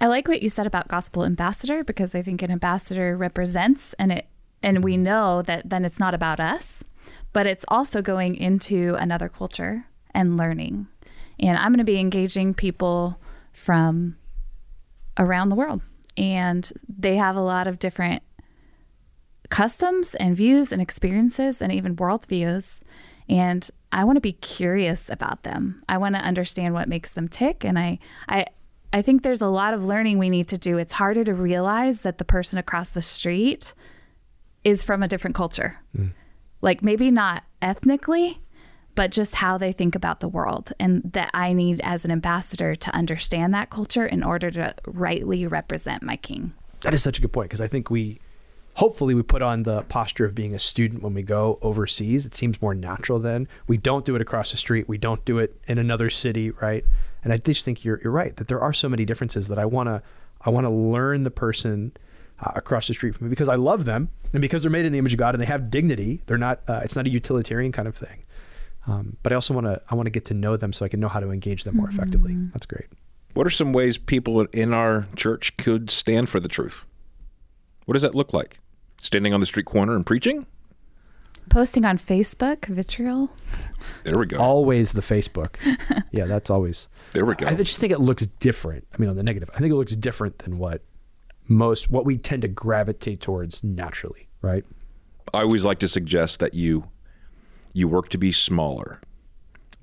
I 0.00 0.06
like 0.06 0.26
what 0.26 0.42
you 0.42 0.48
said 0.48 0.66
about 0.66 0.88
gospel 0.88 1.24
ambassador 1.24 1.84
because 1.84 2.14
I 2.14 2.22
think 2.22 2.42
an 2.42 2.50
ambassador 2.50 3.16
represents 3.16 3.94
and 3.98 4.12
it 4.12 4.26
and 4.62 4.84
we 4.84 4.96
know 4.96 5.42
that 5.42 5.68
then 5.70 5.84
it's 5.84 5.98
not 5.98 6.14
about 6.14 6.38
us, 6.38 6.84
but 7.32 7.46
it's 7.46 7.64
also 7.66 8.00
going 8.00 8.36
into 8.36 8.94
another 8.94 9.28
culture 9.28 9.86
and 10.14 10.36
learning. 10.36 10.86
And 11.40 11.58
I'm 11.58 11.72
going 11.72 11.78
to 11.78 11.84
be 11.84 11.98
engaging 11.98 12.54
people 12.54 13.18
from 13.52 14.16
around 15.18 15.48
the 15.48 15.56
world 15.56 15.82
and 16.16 16.72
they 16.88 17.16
have 17.16 17.36
a 17.36 17.40
lot 17.40 17.66
of 17.66 17.78
different 17.78 18.22
customs 19.50 20.14
and 20.14 20.36
views 20.36 20.72
and 20.72 20.80
experiences 20.80 21.60
and 21.60 21.72
even 21.72 21.96
worldviews. 21.96 22.82
And 23.28 23.68
I 23.92 24.04
want 24.04 24.16
to 24.16 24.20
be 24.20 24.32
curious 24.32 25.08
about 25.08 25.42
them. 25.42 25.82
I 25.88 25.98
want 25.98 26.14
to 26.14 26.20
understand 26.20 26.74
what 26.74 26.88
makes 26.88 27.12
them 27.12 27.28
tick. 27.28 27.64
And 27.64 27.78
I, 27.78 27.98
I, 28.28 28.46
I 28.92 29.02
think 29.02 29.22
there's 29.22 29.42
a 29.42 29.48
lot 29.48 29.74
of 29.74 29.84
learning 29.84 30.18
we 30.18 30.28
need 30.28 30.48
to 30.48 30.58
do. 30.58 30.78
It's 30.78 30.92
harder 30.92 31.24
to 31.24 31.34
realize 31.34 32.02
that 32.02 32.18
the 32.18 32.24
person 32.24 32.58
across 32.58 32.90
the 32.90 33.02
street 33.02 33.74
is 34.64 34.82
from 34.82 35.02
a 35.02 35.08
different 35.08 35.34
culture. 35.34 35.80
Hmm. 35.96 36.08
Like 36.60 36.82
maybe 36.82 37.10
not 37.10 37.44
ethnically, 37.60 38.40
but 38.94 39.10
just 39.10 39.36
how 39.36 39.58
they 39.58 39.72
think 39.72 39.94
about 39.94 40.20
the 40.20 40.28
world. 40.28 40.72
And 40.78 41.02
that 41.12 41.30
I 41.32 41.52
need, 41.52 41.80
as 41.82 42.04
an 42.04 42.10
ambassador, 42.10 42.74
to 42.74 42.94
understand 42.94 43.54
that 43.54 43.70
culture 43.70 44.06
in 44.06 44.22
order 44.22 44.50
to 44.52 44.74
rightly 44.86 45.46
represent 45.46 46.02
my 46.02 46.16
king. 46.16 46.52
That 46.82 46.94
is 46.94 47.02
such 47.02 47.18
a 47.18 47.22
good 47.22 47.32
point 47.32 47.48
because 47.48 47.60
I 47.60 47.66
think 47.66 47.90
we, 47.90 48.20
hopefully, 48.74 49.14
we 49.14 49.22
put 49.22 49.40
on 49.40 49.62
the 49.62 49.82
posture 49.84 50.24
of 50.24 50.34
being 50.34 50.54
a 50.54 50.58
student 50.58 51.02
when 51.02 51.14
we 51.14 51.22
go 51.22 51.58
overseas. 51.62 52.26
It 52.26 52.34
seems 52.34 52.60
more 52.60 52.74
natural 52.74 53.18
then. 53.18 53.48
We 53.66 53.78
don't 53.78 54.04
do 54.04 54.14
it 54.14 54.22
across 54.22 54.50
the 54.50 54.56
street. 54.56 54.88
We 54.88 54.98
don't 54.98 55.24
do 55.24 55.38
it 55.38 55.60
in 55.66 55.78
another 55.78 56.10
city, 56.10 56.50
right? 56.50 56.84
And 57.24 57.32
I 57.32 57.36
just 57.36 57.64
think 57.64 57.84
you're 57.84 58.00
you're 58.02 58.12
right 58.12 58.36
that 58.36 58.48
there 58.48 58.60
are 58.60 58.72
so 58.72 58.88
many 58.88 59.04
differences 59.04 59.48
that 59.48 59.58
I 59.58 59.64
want 59.64 59.88
to 59.88 60.02
I 60.40 60.50
want 60.50 60.64
to 60.64 60.70
learn 60.70 61.24
the 61.24 61.30
person 61.30 61.92
uh, 62.40 62.52
across 62.54 62.88
the 62.88 62.94
street 62.94 63.14
from 63.14 63.26
me 63.26 63.30
because 63.30 63.48
I 63.48 63.54
love 63.54 63.84
them 63.84 64.08
and 64.32 64.40
because 64.40 64.62
they're 64.62 64.70
made 64.70 64.84
in 64.84 64.92
the 64.92 64.98
image 64.98 65.12
of 65.12 65.18
God 65.18 65.34
and 65.34 65.40
they 65.40 65.46
have 65.46 65.70
dignity. 65.70 66.22
They're 66.26 66.38
not. 66.38 66.60
Uh, 66.68 66.80
it's 66.82 66.96
not 66.96 67.06
a 67.06 67.10
utilitarian 67.10 67.72
kind 67.72 67.86
of 67.86 67.96
thing. 67.96 68.24
Um, 68.86 69.16
but 69.22 69.32
I 69.32 69.36
also 69.36 69.54
want 69.54 69.66
to 69.66 69.80
I 69.88 69.94
want 69.94 70.06
to 70.06 70.10
get 70.10 70.24
to 70.26 70.34
know 70.34 70.56
them 70.56 70.72
so 70.72 70.84
I 70.84 70.88
can 70.88 71.00
know 71.00 71.08
how 71.08 71.20
to 71.20 71.30
engage 71.30 71.64
them 71.64 71.76
more 71.76 71.88
effectively. 71.88 72.34
That's 72.52 72.66
great. 72.66 72.86
What 73.34 73.46
are 73.46 73.50
some 73.50 73.72
ways 73.72 73.96
people 73.96 74.42
in 74.52 74.74
our 74.74 75.06
church 75.16 75.56
could 75.56 75.88
stand 75.88 76.28
for 76.28 76.40
the 76.40 76.48
truth? 76.48 76.84
What 77.86 77.94
does 77.94 78.02
that 78.02 78.14
look 78.14 78.32
like? 78.32 78.58
Standing 78.98 79.32
on 79.32 79.40
the 79.40 79.46
street 79.46 79.66
corner 79.66 79.96
and 79.96 80.04
preaching? 80.04 80.46
Posting 81.52 81.84
on 81.84 81.98
Facebook, 81.98 82.64
vitriol. 82.64 83.30
There 84.04 84.18
we 84.18 84.24
go. 84.24 84.38
Always 84.38 84.92
the 84.92 85.02
Facebook. 85.02 85.56
yeah, 86.10 86.24
that's 86.24 86.48
always. 86.48 86.88
there 87.12 87.26
we 87.26 87.34
go. 87.34 87.46
I 87.46 87.54
just 87.54 87.78
think 87.78 87.92
it 87.92 88.00
looks 88.00 88.26
different. 88.26 88.86
I 88.94 88.96
mean, 88.96 89.10
on 89.10 89.16
the 89.16 89.22
negative, 89.22 89.50
I 89.54 89.58
think 89.58 89.70
it 89.70 89.76
looks 89.76 89.94
different 89.94 90.38
than 90.38 90.56
what 90.58 90.82
most 91.48 91.90
what 91.90 92.06
we 92.06 92.16
tend 92.16 92.40
to 92.40 92.48
gravitate 92.48 93.20
towards 93.20 93.62
naturally, 93.62 94.28
right? 94.40 94.64
I 95.34 95.42
always 95.42 95.62
like 95.62 95.78
to 95.80 95.88
suggest 95.88 96.40
that 96.40 96.54
you 96.54 96.84
you 97.74 97.86
work 97.86 98.08
to 98.08 98.18
be 98.18 98.32
smaller, 98.32 99.02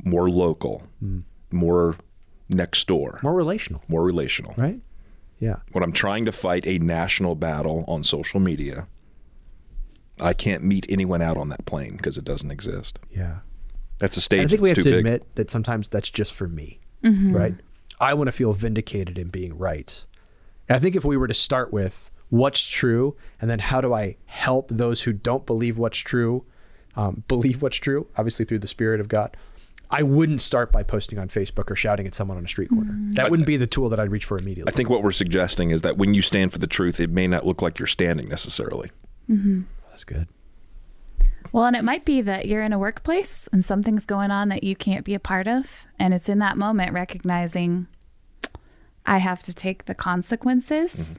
more 0.04 0.28
local, 0.28 0.82
mm. 1.04 1.22
more 1.52 1.98
next 2.50 2.88
door, 2.88 3.20
More 3.22 3.36
relational, 3.36 3.84
more 3.88 4.04
relational. 4.04 4.56
right? 4.58 4.80
Yeah. 5.40 5.58
When 5.72 5.84
I'm 5.84 5.94
trying 5.94 6.26
to 6.26 6.32
fight 6.32 6.66
a 6.66 6.80
national 6.80 7.36
battle 7.36 7.86
on 7.88 8.04
social 8.04 8.40
media, 8.40 8.88
I 10.20 10.34
can't 10.34 10.64
meet 10.64 10.86
anyone 10.90 11.22
out 11.22 11.38
on 11.38 11.50
that 11.50 11.66
plane 11.66 11.98
because 11.98 12.18
it 12.18 12.26
doesn't 12.26 12.52
exist. 12.52 13.00
Yeah. 13.10 13.40
That's 14.00 14.18
a 14.18 14.20
And 14.20 14.24
stage 14.24 14.46
I 14.46 14.48
think 14.48 14.62
we 14.62 14.70
have 14.70 14.78
to 14.78 14.84
big. 14.84 14.94
admit 14.94 15.36
that 15.36 15.50
sometimes 15.50 15.88
that's 15.88 16.10
just 16.10 16.34
for 16.34 16.48
me, 16.48 16.80
mm-hmm. 17.04 17.36
right? 17.36 17.56
I 18.00 18.14
want 18.14 18.28
to 18.28 18.32
feel 18.32 18.54
vindicated 18.54 19.18
in 19.18 19.30
being 19.30 19.58
right. 19.58 20.04
And 20.68 20.76
I 20.76 20.80
think 20.80 20.96
if 20.96 21.04
we 21.04 21.18
were 21.18 21.28
to 21.28 21.34
start 21.34 21.74
with 21.74 22.12
what's 22.30 22.68
true 22.68 23.18
and 23.42 23.50
then 23.50 23.60
how 23.60 23.82
do 23.82 23.94
I 23.94 24.16
help 24.26 24.70
those 24.70 25.04
who 25.04 25.14
don't 25.14 25.46
believe 25.46 25.78
what's 25.78 25.98
true 25.98 26.46
um, 26.96 27.24
believe 27.28 27.62
what's 27.62 27.78
true, 27.78 28.08
obviously 28.18 28.46
through 28.46 28.60
the 28.60 28.68
Spirit 28.68 29.00
of 29.00 29.08
God, 29.08 29.38
I 29.90 30.04
wouldn't 30.04 30.42
start 30.42 30.72
by 30.72 30.84
posting 30.84 31.18
on 31.18 31.30
Facebook 31.30 31.72
or 31.72 31.76
shouting 31.76 32.06
at 32.06 32.14
someone 32.14 32.38
on 32.38 32.46
a 32.46 32.48
street 32.48 32.70
corner. 32.70 32.92
Mm-hmm. 32.92 33.14
That 33.14 33.32
wouldn't 33.32 33.48
be 33.48 33.58
the 33.58 33.68
tool 33.68 33.90
that 33.90 34.00
I'd 34.00 34.12
reach 34.12 34.26
for 34.26 34.38
immediately. 34.38 34.72
I 34.72 34.76
think 34.76 34.90
what 34.90 35.02
we're 35.02 35.12
suggesting 35.12 35.72
is 35.72 35.82
that 35.82 35.98
when 35.98 36.14
you 36.14 36.22
stand 36.22 36.52
for 36.52 36.60
the 36.60 36.68
truth, 36.68 37.00
it 37.00 37.10
may 37.10 37.26
not 37.28 37.46
look 37.46 37.62
like 37.62 37.80
you're 37.80 37.88
standing 37.88 38.28
necessarily. 38.30 38.92
Mm-hmm. 39.30 39.62
That's 40.00 40.06
good. 40.06 40.28
Well, 41.52 41.66
and 41.66 41.76
it 41.76 41.84
might 41.84 42.06
be 42.06 42.22
that 42.22 42.48
you're 42.48 42.62
in 42.62 42.74
a 42.74 42.80
workplace 42.80 43.50
and 43.52 43.66
something's 43.66 44.06
going 44.06 44.32
on 44.32 44.50
that 44.50 44.64
you 44.64 44.76
can't 44.76 45.04
be 45.04 45.14
a 45.14 45.20
part 45.20 45.48
of. 45.48 45.82
And 45.98 46.14
it's 46.14 46.30
in 46.30 46.40
that 46.40 46.58
moment 46.58 46.94
recognizing 46.94 47.88
I 49.06 49.18
have 49.18 49.42
to 49.44 49.54
take 49.54 49.86
the 49.86 49.96
consequences. 49.96 50.96
Mm-hmm. 50.96 51.14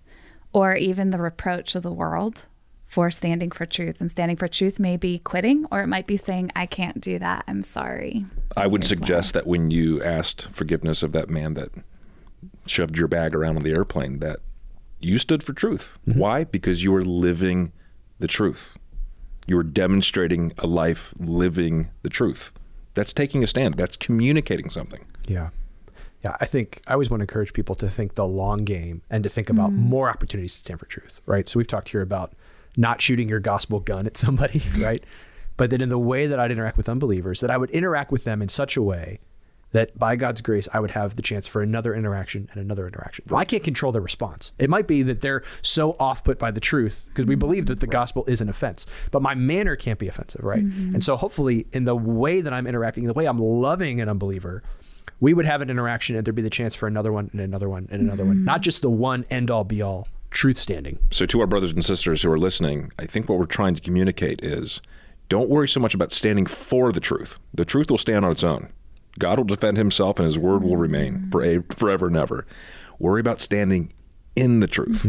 or 0.52 0.74
even 0.74 1.10
the 1.10 1.18
reproach 1.18 1.76
of 1.76 1.82
the 1.84 1.92
world 1.92 2.46
for 2.84 3.08
standing 3.08 3.52
for 3.52 3.66
truth. 3.66 4.00
And 4.00 4.10
standing 4.10 4.36
for 4.36 4.48
truth 4.48 4.80
may 4.80 4.96
be 4.96 5.20
quitting, 5.20 5.64
or 5.70 5.80
it 5.82 5.86
might 5.86 6.08
be 6.08 6.16
saying, 6.16 6.50
I 6.56 6.66
can't 6.66 7.00
do 7.00 7.20
that. 7.20 7.44
I'm 7.46 7.62
sorry. 7.62 8.24
I 8.56 8.66
would 8.66 8.82
Here's 8.82 8.88
suggest 8.88 9.34
why. 9.34 9.40
that 9.40 9.46
when 9.46 9.70
you 9.70 10.02
asked 10.02 10.48
forgiveness 10.50 11.04
of 11.04 11.12
that 11.12 11.30
man 11.30 11.54
that 11.54 11.70
shoved 12.66 12.98
your 12.98 13.06
bag 13.06 13.32
around 13.32 13.58
on 13.58 13.62
the 13.62 13.70
airplane, 13.70 14.18
that 14.18 14.40
you 14.98 15.18
stood 15.18 15.44
for 15.44 15.52
truth. 15.52 15.98
Mm-hmm. 16.08 16.18
Why? 16.18 16.42
Because 16.42 16.82
you 16.82 16.90
were 16.90 17.04
living 17.04 17.70
the 18.20 18.28
truth. 18.28 18.78
You 19.46 19.58
are 19.58 19.64
demonstrating 19.64 20.52
a 20.58 20.66
life 20.66 21.12
living 21.18 21.90
the 22.02 22.08
truth. 22.08 22.52
That's 22.94 23.12
taking 23.12 23.42
a 23.42 23.46
stand. 23.46 23.74
That's 23.74 23.96
communicating 23.96 24.70
something. 24.70 25.06
Yeah. 25.26 25.50
Yeah, 26.22 26.36
I 26.38 26.44
think 26.44 26.82
I 26.86 26.92
always 26.92 27.08
want 27.08 27.20
to 27.20 27.22
encourage 27.22 27.54
people 27.54 27.74
to 27.76 27.88
think 27.88 28.14
the 28.14 28.26
long 28.26 28.58
game 28.64 29.00
and 29.08 29.22
to 29.24 29.30
think 29.30 29.48
about 29.48 29.70
mm-hmm. 29.70 29.88
more 29.88 30.10
opportunities 30.10 30.54
to 30.54 30.60
stand 30.60 30.78
for 30.78 30.86
truth, 30.86 31.20
right? 31.24 31.48
So 31.48 31.58
we've 31.58 31.66
talked 31.66 31.88
here 31.88 32.02
about 32.02 32.34
not 32.76 33.00
shooting 33.00 33.28
your 33.28 33.40
gospel 33.40 33.80
gun 33.80 34.06
at 34.06 34.18
somebody, 34.18 34.62
right? 34.78 35.02
But 35.56 35.70
that 35.70 35.80
in 35.80 35.88
the 35.88 35.98
way 35.98 36.26
that 36.26 36.38
I'd 36.38 36.50
interact 36.50 36.76
with 36.76 36.90
unbelievers, 36.90 37.40
that 37.40 37.50
I 37.50 37.56
would 37.56 37.70
interact 37.70 38.12
with 38.12 38.24
them 38.24 38.42
in 38.42 38.50
such 38.50 38.76
a 38.76 38.82
way 38.82 39.18
that 39.72 39.96
by 39.98 40.16
God's 40.16 40.40
grace, 40.40 40.68
I 40.72 40.80
would 40.80 40.92
have 40.92 41.16
the 41.16 41.22
chance 41.22 41.46
for 41.46 41.62
another 41.62 41.94
interaction 41.94 42.48
and 42.52 42.60
another 42.60 42.86
interaction. 42.86 43.24
Well, 43.28 43.40
I 43.40 43.44
can't 43.44 43.62
control 43.62 43.92
their 43.92 44.02
response. 44.02 44.52
It 44.58 44.68
might 44.70 44.86
be 44.86 45.02
that 45.02 45.20
they're 45.20 45.42
so 45.62 45.96
off 45.98 46.24
put 46.24 46.38
by 46.38 46.50
the 46.50 46.60
truth 46.60 47.04
because 47.08 47.26
we 47.26 47.34
mm-hmm. 47.34 47.40
believe 47.40 47.66
that 47.66 47.80
the 47.80 47.86
gospel 47.86 48.24
is 48.26 48.40
an 48.40 48.48
offense, 48.48 48.86
but 49.10 49.22
my 49.22 49.34
manner 49.34 49.76
can't 49.76 49.98
be 49.98 50.08
offensive, 50.08 50.42
right? 50.44 50.64
Mm-hmm. 50.64 50.94
And 50.94 51.04
so 51.04 51.16
hopefully, 51.16 51.66
in 51.72 51.84
the 51.84 51.96
way 51.96 52.40
that 52.40 52.52
I'm 52.52 52.66
interacting, 52.66 53.04
the 53.04 53.12
way 53.12 53.26
I'm 53.26 53.38
loving 53.38 54.00
an 54.00 54.08
unbeliever, 54.08 54.62
we 55.20 55.34
would 55.34 55.46
have 55.46 55.60
an 55.60 55.70
interaction 55.70 56.16
and 56.16 56.26
there'd 56.26 56.34
be 56.34 56.42
the 56.42 56.50
chance 56.50 56.74
for 56.74 56.86
another 56.86 57.12
one 57.12 57.30
and 57.32 57.40
another 57.40 57.68
one 57.68 57.88
and 57.90 58.02
another 58.02 58.24
one, 58.24 58.36
mm-hmm. 58.36 58.44
not 58.44 58.62
just 58.62 58.82
the 58.82 58.90
one 58.90 59.24
end 59.30 59.50
all 59.50 59.64
be 59.64 59.82
all 59.82 60.08
truth 60.30 60.58
standing. 60.58 60.98
So, 61.10 61.26
to 61.26 61.40
our 61.40 61.46
brothers 61.46 61.72
and 61.72 61.84
sisters 61.84 62.22
who 62.22 62.30
are 62.30 62.38
listening, 62.38 62.92
I 62.98 63.06
think 63.06 63.28
what 63.28 63.38
we're 63.38 63.46
trying 63.46 63.74
to 63.74 63.80
communicate 63.80 64.42
is 64.42 64.80
don't 65.28 65.48
worry 65.48 65.68
so 65.68 65.80
much 65.80 65.94
about 65.94 66.10
standing 66.12 66.46
for 66.46 66.92
the 66.92 67.00
truth. 67.00 67.38
The 67.54 67.64
truth 67.64 67.90
will 67.90 67.98
stand 67.98 68.24
on 68.24 68.32
its 68.32 68.44
own. 68.44 68.72
God 69.20 69.38
will 69.38 69.44
defend 69.44 69.76
himself 69.76 70.18
and 70.18 70.26
his 70.26 70.38
word 70.38 70.64
will 70.64 70.76
remain 70.76 71.28
for 71.30 71.42
a, 71.42 71.62
forever 71.70 72.08
and 72.08 72.16
ever. 72.16 72.44
Worry 72.98 73.20
about 73.20 73.40
standing 73.40 73.92
in 74.34 74.58
the 74.58 74.66
truth. 74.66 75.06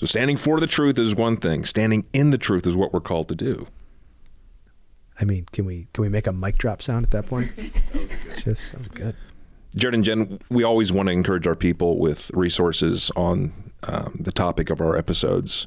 So, 0.00 0.06
standing 0.06 0.36
for 0.36 0.58
the 0.58 0.66
truth 0.66 0.98
is 0.98 1.14
one 1.14 1.36
thing, 1.36 1.64
standing 1.64 2.06
in 2.12 2.30
the 2.30 2.38
truth 2.38 2.66
is 2.66 2.74
what 2.74 2.92
we're 2.92 3.00
called 3.00 3.28
to 3.28 3.34
do. 3.34 3.66
I 5.20 5.24
mean, 5.24 5.46
can 5.52 5.64
we 5.64 5.86
can 5.92 6.02
we 6.02 6.08
make 6.08 6.26
a 6.26 6.32
mic 6.32 6.58
drop 6.58 6.82
sound 6.82 7.04
at 7.04 7.10
that 7.12 7.26
point? 7.26 7.52
Just 8.38 8.72
that 8.72 8.78
was 8.78 8.88
good. 8.88 9.14
Jared 9.76 9.94
and 9.94 10.04
Jenn, 10.04 10.40
we 10.50 10.62
always 10.62 10.92
want 10.92 11.08
to 11.08 11.12
encourage 11.12 11.46
our 11.46 11.56
people 11.56 11.98
with 11.98 12.30
resources 12.32 13.10
on 13.16 13.52
um, 13.82 14.16
the 14.18 14.32
topic 14.32 14.70
of 14.70 14.80
our 14.80 14.96
episodes 14.96 15.66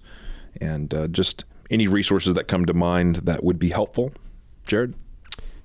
and 0.61 0.93
uh, 0.93 1.07
just 1.07 1.43
any 1.69 1.87
resources 1.87 2.33
that 2.33 2.47
come 2.47 2.65
to 2.65 2.73
mind 2.73 3.17
that 3.17 3.43
would 3.43 3.59
be 3.59 3.69
helpful. 3.69 4.13
Jared? 4.65 4.95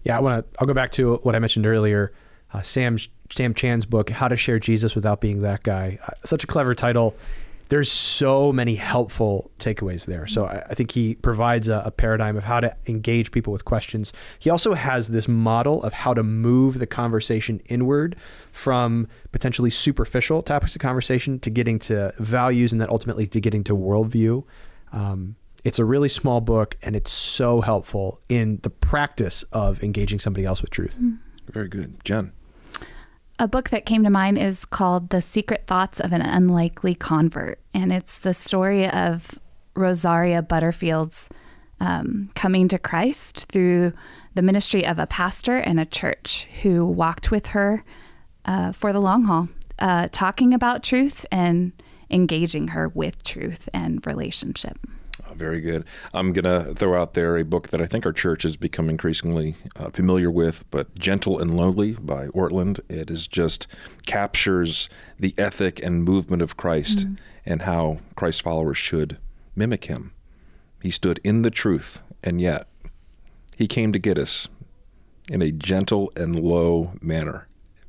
Yeah, 0.05 0.17
I 0.17 0.21
want 0.21 0.45
to. 0.45 0.59
I'll 0.61 0.67
go 0.67 0.75
back 0.75 0.91
to 0.93 1.17
what 1.23 1.35
I 1.35 1.39
mentioned 1.39 1.67
earlier. 1.67 2.13
Uh, 2.53 2.63
Sam 2.63 2.99
Sam 3.31 3.55
Chan's 3.55 3.87
book, 3.87 4.11
"How 4.11 4.29
to 4.29 4.37
Share 4.37 4.59
Jesus 4.59 4.95
Without 4.95 5.21
Being 5.21 5.43
That 5.43 5.63
Guy." 5.63 5.99
Uh, 6.07 6.11
such 6.25 6.45
a 6.45 6.47
clever 6.47 6.75
title. 6.75 7.15
There's 7.69 7.91
so 7.91 8.53
many 8.53 8.75
helpful 8.75 9.51
takeaways 9.59 10.05
there. 10.05 10.27
So 10.27 10.45
I, 10.45 10.63
I 10.69 10.75
think 10.75 10.91
he 10.91 11.15
provides 11.15 11.71
a, 11.71 11.83
a 11.87 11.91
paradigm 11.91 12.37
of 12.37 12.45
how 12.45 12.61
to 12.61 12.77
engage 12.87 13.31
people 13.31 13.51
with 13.51 13.65
questions. 13.65 14.13
He 14.39 14.51
also 14.51 14.75
has 14.75 15.09
this 15.09 15.27
model 15.27 15.83
of 15.83 15.95
how 15.95 16.13
to 16.13 16.23
move 16.23 16.79
the 16.79 16.87
conversation 16.87 17.63
inward 17.71 18.15
from 18.51 19.09
potentially 19.31 19.71
superficial 19.71 20.43
topics 20.43 20.77
of 20.77 20.83
conversation 20.83 21.39
to 21.41 21.49
getting 21.49 21.79
to 21.79 22.13
values 22.19 22.73
and 22.73 22.81
then 22.81 22.89
ultimately 22.91 23.27
to 23.29 23.41
getting 23.41 23.65
to 23.65 23.75
worldview. 23.75 24.45
Um, 24.93 25.37
it's 25.65 25.79
a 25.79 25.85
really 25.85 26.09
small 26.09 26.41
book 26.41 26.77
and 26.83 26.97
it's 26.97 27.13
so 27.13 27.61
helpful 27.61 28.21
in 28.29 28.59
the 28.63 28.71
practice 28.71 29.45
of 29.53 29.83
engaging 29.83 30.19
somebody 30.19 30.45
else 30.45 30.61
with 30.61 30.71
truth. 30.71 30.99
Very 31.47 31.69
good. 31.69 32.03
Jenn? 32.05 32.33
A 33.39 33.49
book 33.49 33.71
that 33.71 33.87
came 33.87 34.05
to 34.05 34.11
mind 34.11 34.39
is 34.39 34.65
called 34.65 35.11
The 35.11 35.23
Secret 35.23 35.67
Thoughts 35.67 36.01
of 36.01 36.13
an 36.13 36.23
Unlikely 36.23 36.95
Convert. 36.95 37.61
And 37.75 37.93
it's 37.93 38.19
the 38.19 38.35
story 38.35 38.89
of 38.89 39.39
Rosaria 39.75 40.43
Butterfield's 40.43 41.29
um, 41.81 42.31
coming 42.35 42.69
to 42.69 42.79
Christ 42.79 43.47
through 43.49 43.93
the 44.35 44.43
ministry 44.43 44.87
of 44.87 44.99
a 44.99 45.07
pastor 45.07 45.57
and 45.57 45.81
a 45.81 45.85
church 45.85 46.47
who 46.63 46.87
walked 46.87 47.31
with 47.31 47.47
her 47.49 47.85
uh, 48.45 48.73
for 48.73 48.93
the 48.93 49.01
long 49.01 49.25
haul, 49.25 49.49
uh, 49.79 50.09
talking 50.13 50.55
about 50.55 50.83
truth 50.83 51.27
and 51.33 51.73
engaging 52.11 52.69
her 52.69 52.89
with 52.89 53.25
truth 53.25 53.69
and 53.73 54.07
relationship. 54.07 54.79
Oh, 55.29 55.35
very 55.35 55.61
good. 55.61 55.85
I'm 56.15 56.33
going 56.33 56.45
to 56.45 56.75
throw 56.75 57.01
out 57.01 57.15
there 57.15 57.37
a 57.37 57.45
book 57.45 57.69
that 57.69 57.81
I 57.81 57.87
think 57.87 58.07
our 58.07 58.13
church 58.13 58.43
has 58.45 58.57
become 58.57 58.89
increasingly 58.89 59.57
uh, 59.77 59.91
familiar 59.91 60.31
with, 60.31 60.65
but 60.71 60.95
Gentle 60.95 61.39
and 61.39 61.57
Lowly 61.57 61.93
by 61.93 62.29
Ortland. 62.29 62.81
It 62.89 63.11
is 63.11 63.27
just 63.27 63.67
captures 64.07 64.89
the 65.19 65.35
ethic 65.37 65.83
and 65.83 66.05
movement 66.05 66.43
of 66.43 66.57
Christ 66.57 67.07
and 67.45 67.63
how 67.63 67.99
Christ's 68.15 68.41
followers 68.41 68.79
should 68.79 69.19
mimic 69.55 69.85
him. 69.85 70.13
He 70.83 70.91
stood 70.91 71.21
in 71.23 71.43
the 71.43 71.51
truth, 71.51 72.01
and 72.23 72.41
yet 72.41 72.67
he 73.57 73.69
came 73.69 73.93
to 73.93 73.99
get 73.99 74.19
us 74.19 74.49
in 75.29 75.43
a 75.43 75.53
gentle 75.53 76.11
and 76.17 76.35
low 76.35 76.95
manner. 77.01 77.47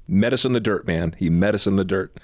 Met 0.08 0.34
us 0.34 0.46
in 0.46 0.54
the 0.54 0.60
dirt, 0.60 0.86
man. 0.86 1.16
He 1.18 1.30
met 1.30 1.56
us 1.56 1.66
in 1.66 1.78
the 1.78 1.86
dirt 1.86 2.16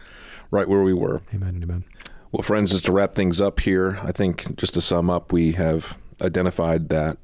right 0.52 0.68
where 0.68 0.82
we 0.82 0.94
were. 0.94 1.22
Amen 1.34 1.60
amen. 1.64 1.84
Well, 2.32 2.44
friends, 2.44 2.72
just 2.72 2.86
to 2.86 2.92
wrap 2.92 3.16
things 3.16 3.42
up 3.42 3.60
here, 3.62 4.00
I 4.04 4.12
think 4.12 4.56
just 4.56 4.76
to 4.76 4.82
sum 4.82 5.10
up, 5.10 5.32
we 5.32 5.54
have 5.54 5.98
identified 6.22 6.90
that 6.90 7.18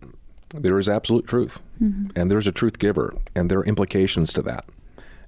there 0.55 0.79
is 0.79 0.89
absolute 0.89 1.27
truth 1.27 1.61
mm-hmm. 1.81 2.07
and 2.15 2.31
there's 2.31 2.47
a 2.47 2.51
truth 2.51 2.79
giver, 2.79 3.13
and 3.35 3.51
there 3.51 3.59
are 3.59 3.65
implications 3.65 4.33
to 4.33 4.41
that. 4.43 4.65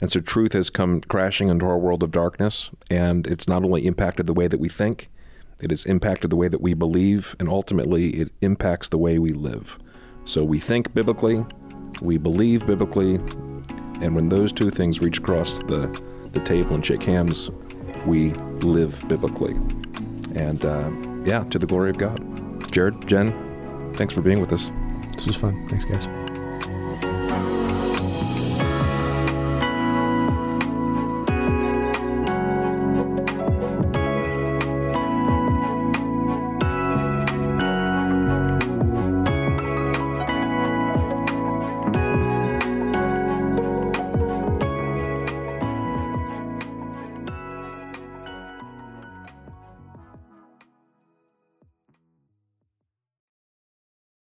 And 0.02 0.12
so 0.12 0.20
truth 0.20 0.54
has 0.54 0.72
come 0.72 1.02
crashing 1.02 1.50
into 1.50 1.66
our 1.66 1.78
world 1.78 2.02
of 2.02 2.10
darkness, 2.10 2.72
and 2.90 3.28
it's 3.28 3.48
not 3.48 3.64
only 3.64 3.86
impacted 3.86 4.26
the 4.26 4.34
way 4.34 4.48
that 4.48 4.60
we 4.60 4.70
think, 4.70 5.10
it 5.60 5.70
has 5.70 5.86
impacted 5.86 6.32
the 6.32 6.36
way 6.36 6.48
that 6.48 6.62
we 6.62 6.74
believe, 6.74 7.36
and 7.40 7.48
ultimately 7.48 8.10
it 8.12 8.32
impacts 8.42 8.90
the 8.90 8.98
way 8.98 9.20
we 9.20 9.30
live. 9.30 9.78
So 10.26 10.44
we 10.44 10.60
think 10.60 10.94
biblically, 10.94 11.46
we 12.02 12.18
believe 12.18 12.66
biblically, 12.66 13.16
and 14.02 14.16
when 14.16 14.30
those 14.30 14.52
two 14.52 14.72
things 14.72 15.02
reach 15.02 15.20
across 15.20 15.60
the, 15.60 16.00
the 16.32 16.40
table 16.40 16.76
and 16.76 16.86
shake 16.86 17.04
hands, 17.04 17.50
we 18.06 18.32
live 18.62 19.08
biblically. 19.08 19.54
And 20.36 20.64
uh, 20.66 20.92
yeah, 21.26 21.44
to 21.46 21.60
the 21.60 21.66
glory 21.66 21.90
of 21.90 21.98
God. 21.98 22.72
Jared, 22.72 23.08
Jenn, 23.08 23.96
thanks 23.98 24.14
for 24.14 24.22
being 24.22 24.40
with 24.40 24.54
us. 24.54 24.72
This 25.16 25.28
was 25.28 25.36
fun. 25.36 25.68
Thanks, 25.70 25.86
guys. 25.86 26.27